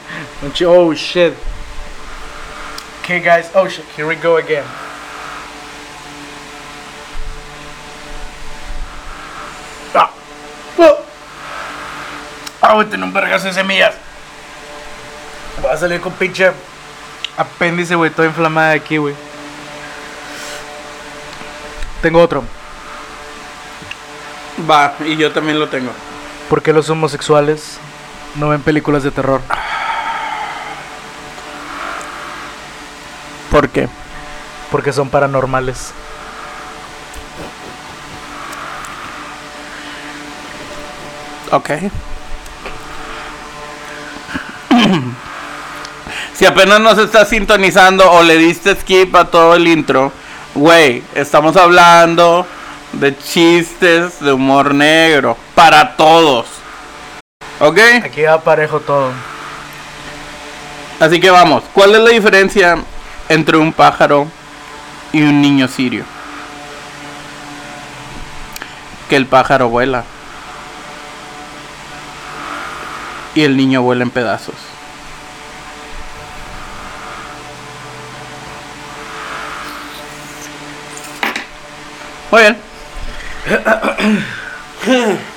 Oh, 0.65 0.93
shit. 0.95 1.35
Okay, 3.11 3.19
guys. 3.19 3.51
Oh, 3.57 3.67
shit. 3.67 3.85
Here 3.97 4.07
we 4.07 4.15
go 4.15 4.37
again. 4.37 4.63
Ah. 9.93 10.15
Oh. 10.79 11.03
Ah, 12.63 12.85
tener 12.89 13.03
un 13.03 13.13
vergazo 13.13 13.49
de 13.49 13.53
semillas. 13.53 13.97
Voy 15.61 15.73
a 15.73 15.77
salir 15.77 16.01
con 16.01 16.13
pinche 16.13 16.53
apéndice, 17.37 17.97
güey. 17.97 18.13
Toda 18.13 18.29
inflamada 18.29 18.71
de 18.71 18.77
aquí, 18.77 18.97
güey. 18.97 19.17
Tengo 22.03 22.23
otro. 22.23 22.45
Va, 24.71 24.95
y 25.05 25.17
yo 25.17 25.33
también 25.33 25.59
lo 25.59 25.69
tengo. 25.69 25.91
¿Por 26.49 26.63
qué 26.63 26.73
los 26.73 26.89
homosexuales 26.89 27.81
no 28.37 28.51
ven 28.51 28.63
películas 28.63 29.03
de 29.03 29.11
terror? 29.11 29.41
¿Por 33.61 33.69
qué? 33.69 33.89
Porque 34.71 34.91
son 34.91 35.11
paranormales. 35.11 35.93
Ok. 41.51 41.69
si 46.33 46.47
apenas 46.47 46.81
nos 46.81 46.97
estás 46.97 47.29
sintonizando 47.29 48.11
o 48.11 48.23
le 48.23 48.39
diste 48.39 48.75
skip 48.77 49.15
a 49.15 49.27
todo 49.27 49.55
el 49.57 49.69
intro, 49.69 50.11
güey, 50.55 51.03
estamos 51.15 51.55
hablando 51.59 52.47
de 52.95 53.15
chistes 53.19 54.21
de 54.21 54.33
humor 54.33 54.75
negro 54.75 55.37
para 55.55 55.99
todos. 55.99 56.47
¿Ok? 57.59 57.79
Aquí 58.05 58.23
va 58.23 58.41
parejo 58.41 58.81
todo. 58.81 59.11
Así 60.99 61.21
que 61.21 61.29
vamos, 61.29 61.63
¿cuál 61.75 61.95
es 61.95 62.01
la 62.01 62.09
diferencia 62.09 62.79
entre 63.31 63.57
un 63.57 63.73
pájaro 63.73 64.27
y 65.13 65.23
un 65.23 65.41
niño 65.41 65.69
sirio? 65.69 66.05
Que 69.09 69.17
el 69.17 69.25
pájaro 69.27 69.69
vuela 69.69 70.05
y 73.35 73.43
el 73.43 73.57
niño 73.57 73.83
vuela 73.83 74.03
en 74.03 74.11
pedazos. 74.11 74.57
Muy 82.31 82.43
bien. 82.43 82.57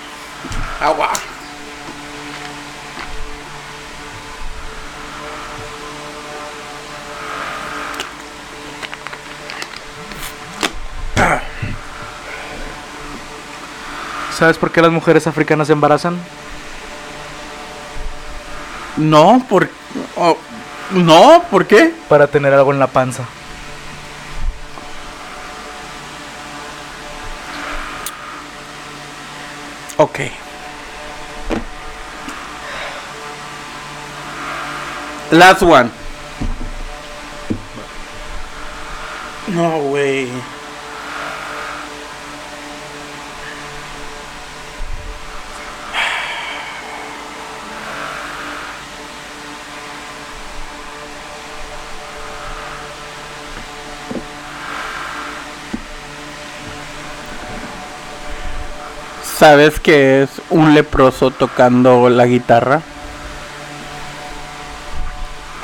¿Sabes 14.44 14.58
por 14.58 14.72
qué 14.72 14.82
las 14.82 14.92
mujeres 14.92 15.26
africanas 15.26 15.68
se 15.68 15.72
embarazan? 15.72 16.18
No, 18.98 19.42
por... 19.48 19.70
oh, 20.18 20.38
no, 20.92 21.44
¿por 21.50 21.66
qué? 21.66 21.94
Para 22.10 22.28
tener 22.28 22.54
algo 22.54 22.74
en 22.74 22.80
la 22.80 22.88
panza. 22.88 23.24
Ok. 29.96 30.20
Last 35.32 35.62
one. 35.62 35.90
No, 39.48 39.80
güey. 39.84 40.28
¿Sabes 59.44 59.78
qué 59.82 60.24
es 60.24 60.30
un 60.52 60.74
leproso 60.74 61.30
tocando 61.30 62.08
la 62.08 62.26
guitarra? 62.26 62.82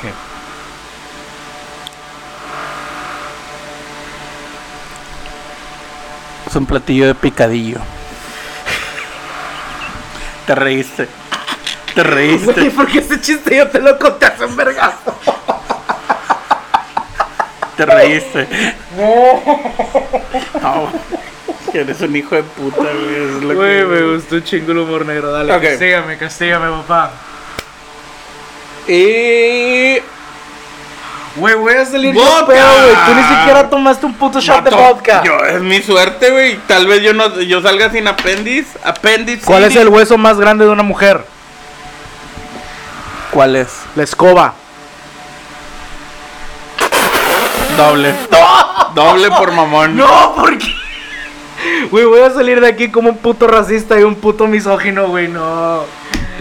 ¿Qué? 0.02 0.12
Es 6.46 6.56
un 6.56 6.66
platillo 6.66 7.06
de 7.06 7.14
picadillo. 7.14 7.78
Te 10.46 10.54
reíste. 10.54 11.08
Te 11.94 12.02
reíste. 12.02 12.70
porque 12.76 12.98
ese 12.98 13.18
chiste 13.18 13.56
yo 13.56 13.66
te 13.70 13.80
lo 13.80 13.98
conté 13.98 14.26
hace 14.26 14.44
un 14.44 14.56
vergazo. 14.56 15.14
Te 17.78 17.86
reíste. 17.86 18.46
No. 20.60 20.90
Que 21.72 21.80
eres 21.80 22.00
un 22.00 22.16
hijo 22.16 22.34
de 22.34 22.42
puta, 22.42 22.78
güey. 22.82 23.14
es 23.36 23.42
lo 23.42 23.54
Güey, 23.54 23.78
que- 23.80 23.84
me 23.84 24.14
gustó 24.14 24.34
un 24.36 24.44
chingo 24.44 24.72
el 24.72 24.78
humor 24.78 25.06
negro. 25.06 25.30
Dale, 25.30 25.60
castígame, 25.60 26.16
castígame, 26.18 26.70
papá. 26.82 27.10
Y. 28.88 29.98
Güey, 31.36 31.54
voy 31.54 31.74
a 31.74 31.84
salir 31.86 32.12
yo 32.12 32.20
¡Vodka! 32.20 32.46
pedo, 32.46 32.66
güey. 32.82 32.94
Tú 33.06 33.14
ni 33.14 33.22
siquiera 33.22 33.70
tomaste 33.70 34.04
un 34.04 34.14
puto 34.14 34.40
shot 34.40 34.64
de 34.64 34.70
vodka. 34.74 35.22
Yo, 35.22 35.38
es 35.46 35.60
mi 35.62 35.80
suerte, 35.80 36.30
güey. 36.30 36.56
Tal 36.66 36.88
vez 36.88 37.02
yo 37.02 37.12
no 37.14 37.40
yo 37.40 37.62
salga 37.62 37.88
sin 37.90 38.08
apéndice. 38.08 38.76
Apéndice. 38.82 39.44
¿Cuál 39.46 39.64
es 39.64 39.76
el 39.76 39.88
hueso 39.88 40.18
más 40.18 40.38
grande 40.38 40.64
de 40.64 40.70
una 40.72 40.82
mujer? 40.82 41.24
¿Cuál 43.30 43.54
es? 43.54 43.68
La 43.94 44.02
escoba. 44.02 44.54
Doble. 47.76 48.12
Doble 48.94 49.30
por 49.30 49.52
mamón. 49.52 49.96
No, 49.96 50.34
¿por 50.34 50.58
qué? 50.58 50.74
Güey, 51.90 52.04
voy 52.04 52.20
a 52.20 52.30
salir 52.30 52.60
de 52.60 52.68
aquí 52.68 52.90
como 52.90 53.10
un 53.10 53.18
puto 53.18 53.46
racista 53.46 53.98
y 53.98 54.02
un 54.02 54.14
puto 54.14 54.46
misógino, 54.46 55.08
güey, 55.08 55.28
no. 55.28 55.84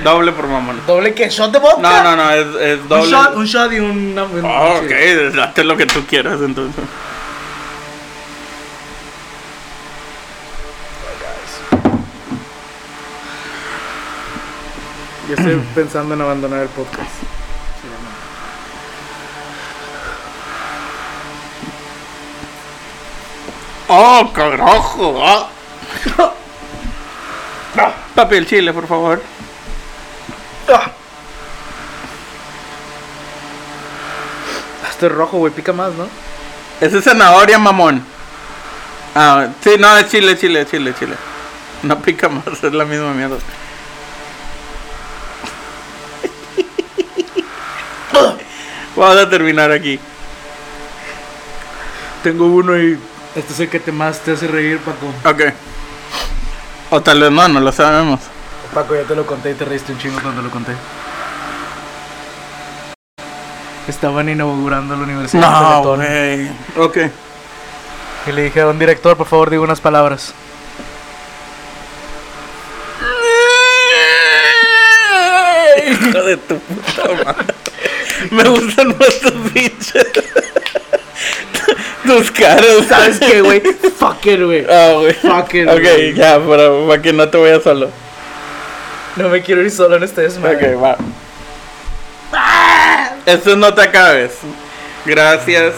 Doble 0.04 0.32
por 0.32 0.48
mamón. 0.48 0.80
¿Doble 0.88 1.14
qué? 1.14 1.30
¿Shot 1.30 1.52
de 1.52 1.60
vodka? 1.60 1.82
No, 1.82 2.04
no, 2.04 2.16
no, 2.16 2.32
es, 2.32 2.48
es 2.62 2.80
Un 2.82 2.88
doble. 2.88 3.12
shot, 3.12 3.36
un 3.36 3.46
shot 3.46 3.72
y 3.74 3.80
un... 3.80 4.16
Ah, 4.46 4.76
sí. 4.80 4.86
ok, 4.86 5.36
date 5.36 5.64
lo 5.64 5.76
que 5.76 5.86
tú 5.86 6.06
quieras 6.08 6.40
entonces. 6.42 6.84
Yo 15.28 15.36
estoy 15.36 15.62
pensando 15.76 16.16
en 16.16 16.22
abandonar 16.22 16.64
el 16.64 16.70
podcast. 16.70 17.39
¡Oh, 23.90 24.32
carajo! 24.34 25.20
ah. 25.26 25.50
Papi, 28.14 28.36
el 28.36 28.46
chile, 28.46 28.72
por 28.72 28.88
favor. 28.88 29.22
Ah. 30.72 30.92
Este 34.92 35.08
es 35.08 35.12
rojo, 35.12 35.38
güey, 35.40 35.52
pica 35.52 35.74
más, 35.74 35.94
¿no? 35.94 36.08
Ese 36.80 37.00
es 37.00 37.04
zanahoria, 37.04 37.58
mamón. 37.58 38.06
Ah, 39.16 39.48
sí, 39.62 39.72
no, 39.80 39.98
es 39.98 40.08
chile, 40.10 40.38
chile, 40.38 40.68
chile, 40.70 40.94
chile. 40.98 41.16
No 41.82 42.00
pica 42.00 42.30
más, 42.30 42.46
es 42.64 42.74
la 42.74 42.86
misma 42.86 43.14
mierda. 43.14 43.38
Vamos 48.96 49.18
a 49.18 49.30
terminar 49.30 49.72
aquí. 49.72 50.00
Tengo 52.22 52.46
uno 52.48 52.78
y 52.78 53.00
este 53.40 53.54
es 53.54 53.60
el 53.62 53.70
que 53.70 53.80
te 53.80 53.92
más 53.92 54.20
te 54.20 54.32
hace 54.34 54.48
reír, 54.48 54.80
Paco. 54.80 55.08
Ok. 55.30 55.54
O 56.92 57.02
tal 57.02 57.22
vez 57.22 57.32
no, 57.32 57.48
no 57.48 57.60
lo 57.60 57.72
sabemos. 57.72 58.20
Paco, 58.74 58.96
ya 58.96 59.04
te 59.04 59.16
lo 59.16 59.26
conté 59.26 59.52
y 59.52 59.54
te 59.56 59.66
reíste 59.66 59.92
un 59.94 60.00
chingo 60.00 60.20
cuando 60.22 60.42
lo 60.42 60.50
conté. 60.50 60.74
Estaban 63.88 64.30
inaugurando 64.30 64.96
la 64.96 65.04
Universidad 65.04 65.42
de 65.42 65.48
No, 65.50 65.98
Teletón. 65.98 65.98
güey. 66.78 66.86
Ok. 66.86 66.98
Y 68.28 68.32
le 68.32 68.44
dije 68.44 68.62
a 68.62 68.68
un 68.68 68.78
director, 68.78 69.18
por 69.18 69.26
favor, 69.28 69.50
diga 69.50 69.64
unas 69.64 69.82
palabras. 69.82 70.34
Hijo 75.90 76.22
de 76.24 76.38
tu 76.38 76.60
puta 76.60 77.24
madre. 77.24 77.54
Me 78.32 78.44
gustan 78.50 78.88
más 79.00 79.20
tus 79.22 79.52
pinches. 79.52 80.08
Tus 82.10 82.32
caras. 82.32 82.88
¿Sabes 82.88 83.20
qué, 83.20 83.40
güey? 83.42 83.62
Fuck 83.62 84.26
it, 84.26 84.42
güey. 84.42 84.66
Ah, 84.68 84.94
güey. 84.96 85.14
Fuck 85.14 85.54
it, 85.54 85.68
Ok, 85.70 85.80
güey. 85.80 86.16
ya, 86.16 86.40
para, 86.40 86.70
para 86.88 87.02
que 87.04 87.14
no 87.14 87.30
te 87.30 87.38
vayas 87.38 87.62
solo. 87.62 87.92
No 89.16 89.30
me 89.30 89.44
quiero 89.44 89.62
ir 89.62 89.70
solo 89.70 89.98
en 89.98 90.04
este 90.04 90.22
desmadre. 90.22 90.74
Ok, 90.76 90.84
va. 90.84 90.98
Esto 93.28 93.56
no 93.56 93.72
te 93.76 93.82
acabes. 93.84 94.32
Gracias. 95.06 95.76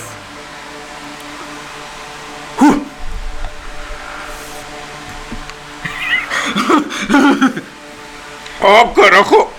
¡Oh, 8.62 8.94
carajo! 8.94 9.52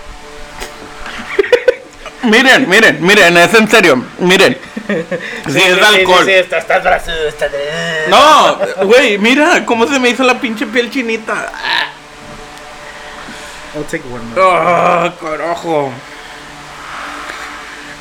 miren, 2.23 2.69
miren, 2.69 3.05
miren, 3.05 3.37
es 3.37 3.55
en 3.55 3.69
serio. 3.69 4.05
Miren. 4.19 4.57
Sí, 5.49 5.59
es 5.63 5.83
alcohol. 5.83 6.29
está, 6.29 6.59
está 6.59 6.79
brazudo, 6.81 7.29
está... 7.29 7.47
No, 8.09 8.59
güey, 8.87 9.19
mira 9.19 9.65
cómo 9.65 9.87
se 9.87 9.99
me 9.99 10.11
hizo 10.11 10.23
la 10.25 10.39
pinche 10.41 10.67
piel 10.67 10.91
chinita. 10.91 11.51
I'll 13.75 13.85
take 13.85 14.05
one. 14.11 14.25
¡Oh, 14.37 15.11
carajo! 15.21 15.93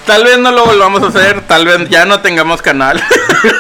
Tal 0.06 0.24
vez 0.24 0.38
no 0.40 0.52
lo 0.52 0.66
volvamos 0.66 1.04
a 1.04 1.08
hacer, 1.08 1.42
tal 1.42 1.66
vez 1.66 1.88
ya 1.88 2.06
no 2.06 2.22
tengamos 2.22 2.62
canal. 2.62 3.02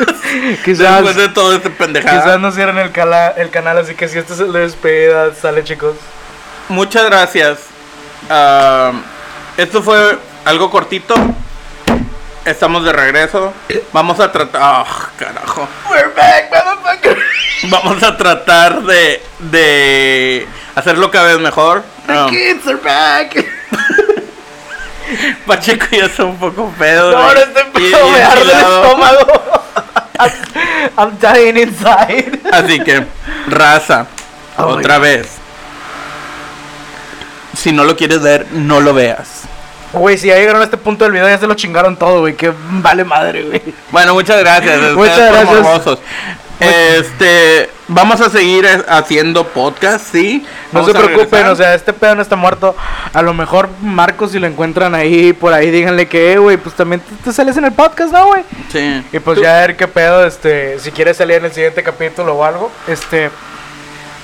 Quizás, 0.66 0.96
Después 0.96 1.16
de 1.16 1.30
todo 1.30 1.56
este 1.56 1.70
pendejada. 1.70 2.24
quizás 2.24 2.40
no 2.40 2.52
cierren 2.52 2.80
el, 2.80 2.92
cala- 2.92 3.34
el 3.38 3.50
canal, 3.52 3.78
así 3.78 3.94
que 3.96 4.08
si 4.08 4.18
este 4.18 4.34
es 4.34 4.40
el 4.40 4.52
de 4.52 4.60
despedida, 4.62 5.34
sale 5.36 5.64
chicos. 5.64 5.96
muchas 6.70 7.06
gracias. 7.06 7.60
Ah, 8.30 8.92
esto 9.58 9.82
fue 9.84 10.18
algo 10.46 10.72
cortito. 10.72 11.14
Estamos 12.46 12.84
de 12.84 12.92
regreso. 12.92 13.54
Vamos 13.94 14.20
a 14.20 14.32
tratar. 14.32 14.62
Ah, 14.64 14.86
carajo. 15.18 15.68
We're 15.90 16.10
back, 16.16 16.50
motherfucker. 16.52 17.18
Vamos 17.70 18.02
a 18.02 18.18
tratar 18.18 18.82
de, 18.82 19.22
de 19.40 20.48
hacerlo 20.76 21.12
cada 21.12 21.28
vez 21.28 21.40
mejor. 21.40 21.84
The 22.08 22.18
Um, 22.18 22.30
kids 22.30 22.68
are 22.68 22.78
back. 22.78 23.36
Pacheco 25.46 25.86
ya 25.92 26.06
está 26.06 26.24
un 26.24 26.38
poco 26.38 26.74
pedo. 26.80 27.12
No, 27.12 27.34
no 27.34 27.40
estoy 27.40 27.64
pedo, 27.74 28.10
me 28.10 28.24
arde 28.24 28.42
el 28.42 28.50
estómago. 28.50 29.42
I'm, 30.20 30.32
I'm 30.98 31.18
dying 31.20 31.58
inside. 31.58 32.40
Así 32.52 32.80
que, 32.80 33.06
raza, 33.48 34.08
Oh 34.58 34.66
otra 34.68 34.98
vez. 34.98 35.28
Si 37.56 37.72
no 37.72 37.84
lo 37.84 37.96
quieres 37.96 38.22
ver, 38.22 38.48
no 38.52 38.80
lo 38.80 38.94
veas. 38.94 39.44
Güey, 39.94 40.18
si 40.18 40.28
ya 40.28 40.36
llegaron 40.36 40.62
a 40.62 40.66
este 40.66 40.78
punto 40.78 41.04
del 41.04 41.14
video, 41.14 41.28
ya 41.28 41.38
se 41.38 41.48
lo 41.48 41.54
chingaron 41.54 41.98
todo, 41.98 42.22
güey. 42.22 42.36
Que 42.36 42.54
vale 42.82 43.04
madre, 43.04 43.44
güey. 43.44 43.62
Bueno, 43.92 44.14
muchas 44.14 44.40
gracias. 44.40 44.94
Muchas 44.96 45.32
gracias. 45.32 45.62
morbosos. 45.62 46.00
Este, 46.62 47.72
vamos 47.88 48.22
a 48.22 48.30
seguir 48.30 48.66
eh, 48.66 48.84
haciendo 48.88 49.48
podcast, 49.48 50.06
sí. 50.12 50.46
No 50.72 50.86
se 50.86 50.94
preocupen, 50.94 51.48
o 51.48 51.56
sea, 51.56 51.74
este 51.74 51.92
pedo 51.92 52.14
no 52.14 52.22
está 52.22 52.36
muerto. 52.36 52.76
A 53.14 53.22
lo 53.24 53.34
mejor 53.34 53.68
Marcos, 53.82 54.32
si 54.32 54.40
lo 54.40 54.46
encuentran 54.46 54.94
ahí, 54.94 55.34
por 55.34 55.54
ahí, 55.54 55.72
díganle 55.72 56.08
que, 56.08 56.34
eh, 56.34 56.38
güey, 56.38 56.58
pues 56.58 56.76
también 56.76 57.02
te, 57.02 57.16
te 57.16 57.34
sales 57.34 57.58
en 57.58 57.66
el 57.66 57.72
podcast, 57.72 58.14
¿no, 58.14 58.28
güey? 58.28 58.44
Sí. 58.72 59.04
Y 59.12 59.20
pues 59.20 59.42
ya 59.42 59.58
a 59.58 59.62
ver 59.62 59.76
qué 59.76 59.88
pedo, 59.88 60.24
este, 60.24 60.80
si 60.80 60.92
quieres 60.92 61.18
salir 61.18 61.38
en 61.38 61.46
el 61.46 61.52
siguiente 61.52 61.82
capítulo 61.82 62.36
o 62.36 62.44
algo, 62.46 62.72
este, 62.88 63.32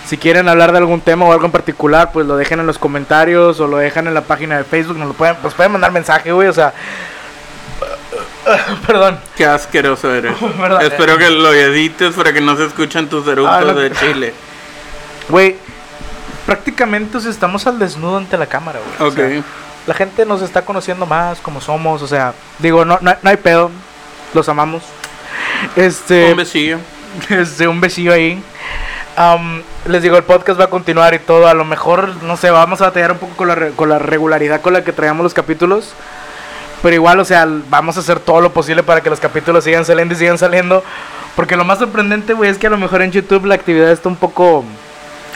si 0.08 0.18
quieren 0.18 0.48
hablar 0.50 0.72
de 0.72 0.78
algún 0.80 1.02
tema 1.02 1.26
o 1.26 1.32
algo 1.34 1.46
en 1.46 1.52
particular, 1.52 2.12
pues 2.12 2.26
lo 2.26 2.38
dejen 2.38 2.60
en 2.60 2.66
los 2.68 2.80
comentarios 2.80 3.60
o 3.60 3.68
lo 3.68 3.78
dejan 3.78 4.08
en 4.08 4.14
la 4.14 4.22
página 4.22 4.58
de 4.58 4.64
Facebook, 4.64 4.98
nos 4.98 5.10
lo 5.10 5.14
pueden, 5.14 5.36
pues 5.42 5.54
pueden 5.54 5.72
mandar 5.72 5.92
mensaje, 5.92 6.32
güey, 6.32 6.48
o 6.48 6.54
sea, 6.54 6.74
perdón. 8.88 9.20
Qué 9.36 9.46
asqueroso 9.46 10.14
eres. 10.14 10.34
¿Verdad? 10.60 10.82
Espero 10.84 11.18
que 11.18 11.30
lo 11.30 11.54
edites 11.54 12.16
para 12.16 12.34
que 12.34 12.42
no 12.42 12.56
se 12.56 12.66
escuchen 12.66 13.10
tus 13.10 13.28
eructos 13.28 13.56
Ah, 13.56 13.66
no. 13.66 13.74
de 13.74 13.92
chile. 13.92 14.34
Güey, 15.30 15.56
prácticamente 16.46 17.18
estamos 17.18 17.68
al 17.68 17.78
desnudo 17.80 18.18
ante 18.18 18.38
la 18.38 18.46
cámara, 18.48 18.80
güey. 18.80 19.10
o 19.10 19.12
Ok. 19.12 19.18
sea, 19.18 19.44
la 19.86 19.94
gente 19.94 20.26
nos 20.26 20.42
está 20.42 20.64
conociendo 20.64 21.06
más 21.06 21.40
como 21.40 21.62
somos, 21.62 22.02
o 22.02 22.08
sea, 22.08 22.34
digo, 22.60 22.84
no, 22.86 22.98
no, 23.02 23.16
no 23.22 23.30
hay 23.30 23.38
pedo, 23.38 23.72
los 24.34 24.48
amamos. 24.50 24.84
Este, 25.76 26.32
Un 26.32 26.38
besillo. 26.38 26.78
este, 27.30 27.68
un 27.68 27.82
besillo 27.82 28.14
ahí. 28.14 28.42
Am, 29.18 29.64
les 29.88 30.04
digo, 30.04 30.16
el 30.16 30.24
podcast 30.24 30.60
va 30.60 30.66
a 30.66 30.70
continuar 30.70 31.16
y 31.16 31.20
todo. 31.20 31.48
A 31.48 31.56
lo 31.56 31.66
mejor, 31.66 32.22
no 32.22 32.38
sé, 32.38 32.52
vamos 32.52 32.82
a 32.82 32.86
batallar 32.86 33.12
un 33.12 33.18
poco 33.18 33.36
con 33.36 33.48
la, 33.48 33.70
con 33.76 33.90
la 33.90 33.98
regularidad 33.98 34.62
con 34.62 34.74
la 34.74 34.84
que 34.84 34.94
traíamos 34.94 35.24
los 35.24 35.34
capítulos. 35.34 35.94
Pero 36.84 36.94
igual, 36.94 37.20
o 37.20 37.26
sea, 37.26 37.48
vamos 37.70 37.98
a 37.98 38.02
hacer 38.02 38.20
todo 38.20 38.42
lo 38.42 38.54
posible 38.54 38.84
para 38.84 39.02
que 39.02 39.10
los 39.10 39.20
capítulos 39.20 39.64
sigan 39.64 39.86
saliendo 39.86 40.14
y 40.14 40.18
sigan 40.18 40.38
saliendo. 40.38 40.84
Porque 41.36 41.58
lo 41.58 41.66
más 41.66 41.80
sorprendente, 41.80 42.34
güey, 42.34 42.52
es 42.52 42.60
que 42.60 42.68
a 42.68 42.70
lo 42.70 42.78
mejor 42.78 43.02
en 43.02 43.12
YouTube 43.12 43.46
la 43.46 43.56
actividad 43.56 43.92
está 43.92 44.08
un 44.08 44.18
poco 44.18 44.64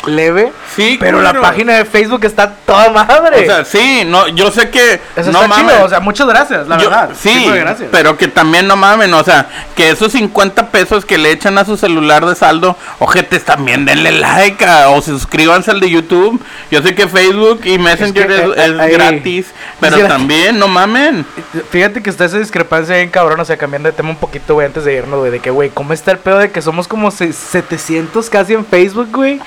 leve. 0.08 0.52
Sí, 0.76 0.98
Pero 1.00 1.22
la 1.22 1.34
página 1.34 1.74
de 1.78 1.86
Facebook 1.86 2.24
está 2.26 2.52
toda 2.66 2.90
madre. 2.90 3.44
O 3.44 3.46
sea, 3.46 3.66
sí, 3.66 4.04
no, 4.06 4.28
yo 4.30 4.52
sé 4.52 4.70
que. 4.70 5.00
Eso 5.16 5.32
no 5.32 5.44
está 5.44 5.48
mames. 5.48 5.74
chido. 5.76 5.86
O 5.86 5.90
sea, 5.90 6.00
muchas 6.00 6.28
gracias, 6.28 6.68
la 6.68 6.78
Yo- 6.78 6.90
verdad. 6.90 7.10
sí, 7.20 7.46
gracias. 7.54 7.90
pero 7.92 8.18
que 8.18 8.28
también 8.28 8.68
no 8.68 8.76
mamen, 8.76 9.14
o 9.14 9.24
sea, 9.24 9.48
que 9.76 9.90
esos 9.90 10.12
50 10.14 10.68
pesos 10.72 11.06
que 11.06 11.18
le 11.18 11.32
echan 11.32 11.58
a 11.58 11.66
su 11.66 11.78
celular 11.78 12.26
de 12.26 12.36
saldo, 12.36 12.76
ojetes, 13.00 13.44
también 13.46 13.86
denle 13.86 14.12
like 14.12 14.66
a- 14.66 14.90
o 14.90 15.02
suscríbanse 15.02 15.72
al 15.72 15.80
de 15.80 15.90
YouTube. 15.90 16.42
Yo 16.72 16.82
sé 16.82 16.96
que 16.96 17.08
Facebook 17.08 17.62
y 17.66 17.78
Messenger 17.78 18.28
que, 18.28 18.36
es, 18.36 18.42
eh, 18.42 18.54
es 18.74 18.80
ahí- 18.80 18.92
gratis, 18.94 19.48
pero 19.80 20.08
también 20.08 20.58
no 20.58 20.68
mamen. 20.68 21.26
Fíjate 21.70 22.02
que 22.02 22.10
está 22.10 22.26
esa 22.26 22.38
discrepancia 22.40 22.96
bien 22.96 23.10
cabrón, 23.10 23.40
o 23.40 23.46
sea, 23.46 23.58
cambiando 23.58 23.90
de 23.90 23.94
tema 23.94 24.10
un 24.10 24.16
poquito, 24.16 24.54
güey, 24.56 24.68
antes 24.68 24.86
de 24.86 24.94
irnos, 24.96 25.20
güey, 25.20 25.32
de 25.32 25.40
que, 25.40 25.50
güey, 25.52 25.70
¿cómo 25.70 25.94
está 25.94 26.12
el 26.12 26.18
pedo 26.18 26.40
de 26.40 26.52
que 26.52 26.62
somos 26.62 26.88
como 26.88 27.12
se- 27.12 27.34
700 27.34 28.30
casi 28.30 28.54
en 28.54 28.66
Facebook, 28.66 29.10
güey? 29.12 29.40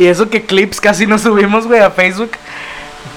Y 0.00 0.06
eso 0.06 0.30
que 0.30 0.46
clips 0.46 0.80
casi 0.80 1.06
no 1.06 1.18
subimos, 1.18 1.66
güey, 1.66 1.78
a 1.78 1.90
Facebook. 1.90 2.30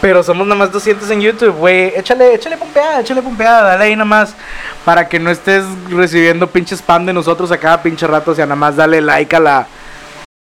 Pero 0.01 0.21
somos 0.21 0.45
nada 0.45 0.59
más 0.59 0.69
200 0.73 1.09
en 1.11 1.21
YouTube, 1.21 1.55
güey. 1.55 1.93
Échale, 1.95 2.33
échale 2.33 2.57
pompeada, 2.57 2.99
échale 2.99 3.21
pompeada, 3.21 3.63
dale 3.69 3.85
ahí 3.85 3.95
nada 3.95 4.03
más. 4.03 4.35
Para 4.83 5.07
que 5.07 5.17
no 5.17 5.31
estés 5.31 5.63
recibiendo 5.89 6.45
pinche 6.45 6.75
spam 6.75 7.05
de 7.05 7.13
nosotros 7.13 7.53
a 7.53 7.57
cada 7.57 7.81
pinche 7.81 8.05
rato. 8.05 8.31
O 8.31 8.35
sea, 8.35 8.45
nada 8.45 8.57
más 8.57 8.75
dale 8.75 8.99
like 8.99 9.33
a 9.33 9.39
la. 9.39 9.67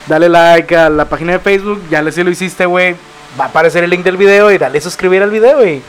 Dale 0.07 0.29
like 0.29 0.77
a 0.77 0.91
la 0.91 1.07
página 1.07 1.33
de 1.33 1.39
Facebook. 1.39 1.83
Ya 1.89 2.03
le 2.03 2.13
si 2.13 2.23
lo 2.23 2.31
hiciste, 2.31 2.67
güey. 2.67 2.97
Va 3.41 3.47
a 3.47 3.49
aparecer 3.49 3.83
el 3.83 3.89
link 3.89 4.05
del 4.05 4.19
video 4.19 4.53
y 4.53 4.59
dale 4.59 4.79
suscribir 4.83 5.23
al 5.23 5.31
video, 5.31 5.57
güey. 5.57 5.81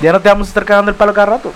Ya 0.00 0.12
no 0.12 0.20
te 0.20 0.30
vamos 0.30 0.46
a 0.46 0.48
estar 0.48 0.64
cagando 0.64 0.90
el 0.90 0.96
palo 0.96 1.12
cada 1.12 1.26
rato. 1.26 1.52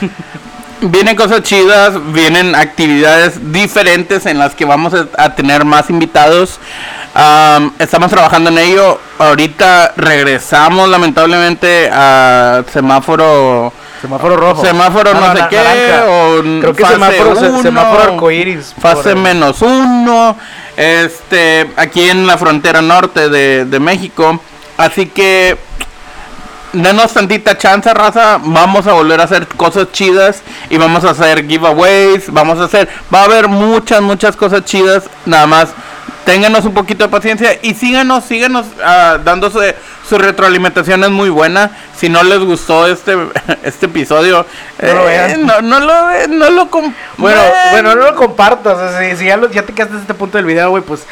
Vienen 0.82 1.14
cosas 1.14 1.42
chidas, 1.42 1.92
vienen 2.12 2.54
actividades 2.54 3.52
diferentes 3.52 4.24
en 4.24 4.38
las 4.38 4.54
que 4.54 4.64
vamos 4.64 4.94
a, 5.18 5.34
tener 5.34 5.64
más 5.66 5.90
invitados. 5.90 6.58
Am, 7.14 7.72
estamos 7.78 8.10
trabajando 8.10 8.48
en 8.50 8.58
ello. 8.58 8.98
Ahorita 9.18 9.92
regresamos 9.96 10.88
lamentablemente 10.88 11.90
a 11.92 12.62
semáforo. 12.72 13.72
Semáforo 14.00 14.36
rojo. 14.38 14.64
Semáforo 14.64 15.12
no, 15.12 15.20
no, 15.20 15.32
sé 15.34 15.38
na- 15.40 15.48
qué. 15.50 15.56
naranja. 15.56 16.04
O 16.08 16.40
Creo 16.40 16.74
que 16.74 16.82
fase 16.82 16.94
semáforo, 16.94 17.36
se- 17.36 17.48
uno, 17.50 17.62
semáforo 17.62 18.02
arcoíris. 18.14 18.74
Fase 18.80 19.14
menos 19.14 19.60
uno. 19.60 20.36
Este, 20.78 21.70
aquí 21.76 22.08
en 22.08 22.26
la 22.26 22.38
frontera 22.38 22.80
norte 22.80 23.28
de, 23.28 23.66
de 23.66 23.80
México. 23.80 24.40
Así 24.78 25.06
que 25.06 25.58
denos 26.72 27.12
tantita 27.12 27.56
chance, 27.58 27.92
raza. 27.94 28.38
Vamos 28.42 28.86
a 28.86 28.92
volver 28.92 29.20
a 29.20 29.24
hacer 29.24 29.46
cosas 29.48 29.90
chidas. 29.92 30.42
Y 30.68 30.76
vamos 30.76 31.04
a 31.04 31.10
hacer 31.10 31.46
giveaways. 31.46 32.32
Vamos 32.32 32.58
a 32.60 32.64
hacer. 32.64 32.88
Va 33.12 33.20
a 33.22 33.24
haber 33.24 33.48
muchas, 33.48 34.00
muchas 34.02 34.36
cosas 34.36 34.64
chidas. 34.64 35.04
Nada 35.26 35.46
más. 35.46 35.68
Ténganos 36.24 36.64
un 36.66 36.74
poquito 36.74 37.04
de 37.04 37.08
paciencia 37.10 37.58
y 37.62 37.72
síganos, 37.74 38.24
síganos 38.24 38.66
ah, 38.84 39.18
dándose 39.24 39.74
su 40.06 40.18
retroalimentación 40.18 41.02
es 41.02 41.10
muy 41.10 41.30
buena. 41.30 41.70
Si 41.96 42.10
no 42.10 42.22
les 42.22 42.40
gustó 42.40 42.86
este 42.86 43.16
este 43.64 43.86
episodio, 43.86 44.44
No 44.82 44.94
lo 44.94 45.08
eh, 45.08 45.26
vean. 45.28 45.46
no, 45.46 45.62
no 45.62 45.80
lo 45.80 46.28
no 46.28 46.50
lo 46.50 46.66
Bueno, 47.16 47.40
bueno, 47.72 47.94
no 47.96 48.02
lo 48.04 48.14
compartas. 48.16 48.76
o 48.76 48.90
sea, 48.90 49.10
si, 49.10 49.16
si 49.16 49.24
ya, 49.26 49.38
lo- 49.38 49.50
ya 49.50 49.62
te 49.62 49.72
quedaste 49.72 49.94
en 49.94 50.02
este 50.02 50.14
punto 50.14 50.36
del 50.36 50.44
video, 50.44 50.68
güey, 50.70 50.82
pues 50.82 51.04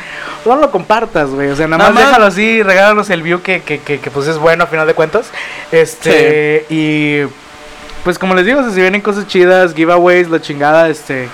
no 0.44 0.56
lo 0.56 0.70
compartas, 0.70 1.30
güey. 1.30 1.48
O 1.50 1.56
sea, 1.56 1.66
nada, 1.68 1.78
Nada 1.78 1.90
más, 1.90 2.02
más- 2.02 2.10
déjalo 2.10 2.26
así, 2.26 2.62
regálanos 2.62 3.10
el 3.10 3.22
view 3.22 3.42
que, 3.42 3.62
que, 3.62 3.80
que, 3.80 4.00
que, 4.00 4.10
pues 4.10 4.26
es 4.28 4.38
bueno 4.38 4.64
a 4.64 4.66
final 4.66 4.86
de 4.86 4.94
cuentas. 4.94 5.26
Este, 5.72 6.66
y 6.70 7.22
pues 8.04 8.18
como 8.18 8.34
les 8.34 8.46
digo, 8.46 8.60
o 8.60 8.62
sea, 8.62 8.72
si 8.72 8.80
vienen 8.80 9.00
cosas 9.00 9.26
chidas, 9.26 9.74
giveaways, 9.74 10.28
la 10.30 10.40
chingada, 10.40 10.88
este, 10.88 11.28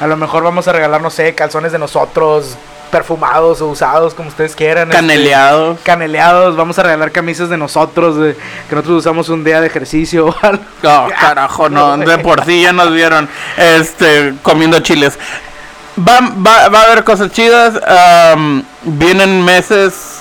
a 0.00 0.06
lo 0.06 0.16
mejor 0.16 0.42
vamos 0.42 0.68
a 0.68 0.72
regalar, 0.72 1.00
no 1.00 1.10
sé, 1.10 1.34
calzones 1.34 1.72
de 1.72 1.78
nosotros, 1.78 2.56
perfumados 2.90 3.60
o 3.60 3.68
usados, 3.68 4.14
como 4.14 4.28
ustedes 4.30 4.54
quieran. 4.54 4.88
este, 4.88 4.96
caneleados. 4.96 5.78
caneleados, 5.82 6.56
vamos 6.56 6.78
a 6.78 6.82
regalar 6.82 7.12
camisas 7.12 7.48
de 7.50 7.56
nosotros, 7.58 8.16
de- 8.16 8.34
que 8.68 8.74
nosotros 8.74 8.98
usamos 9.00 9.28
un 9.28 9.44
día 9.44 9.60
de 9.60 9.66
ejercicio 9.66 10.26
o 10.26 10.34
algo. 10.42 10.62
Oh, 10.84 11.08
carajo, 11.20 11.68
no, 11.68 11.96
de 11.98 12.18
por 12.18 12.44
sí 12.44 12.62
ya 12.62 12.72
nos 12.72 12.92
vieron 12.92 13.28
este 13.56 14.34
comiendo 14.42 14.80
chiles. 14.80 15.18
Va, 15.98 16.20
va, 16.20 16.68
va 16.68 16.80
a 16.80 16.84
haber 16.84 17.04
cosas 17.04 17.32
chidas. 17.32 17.74
am, 17.86 18.62
vienen 18.84 19.44
meses 19.44 20.18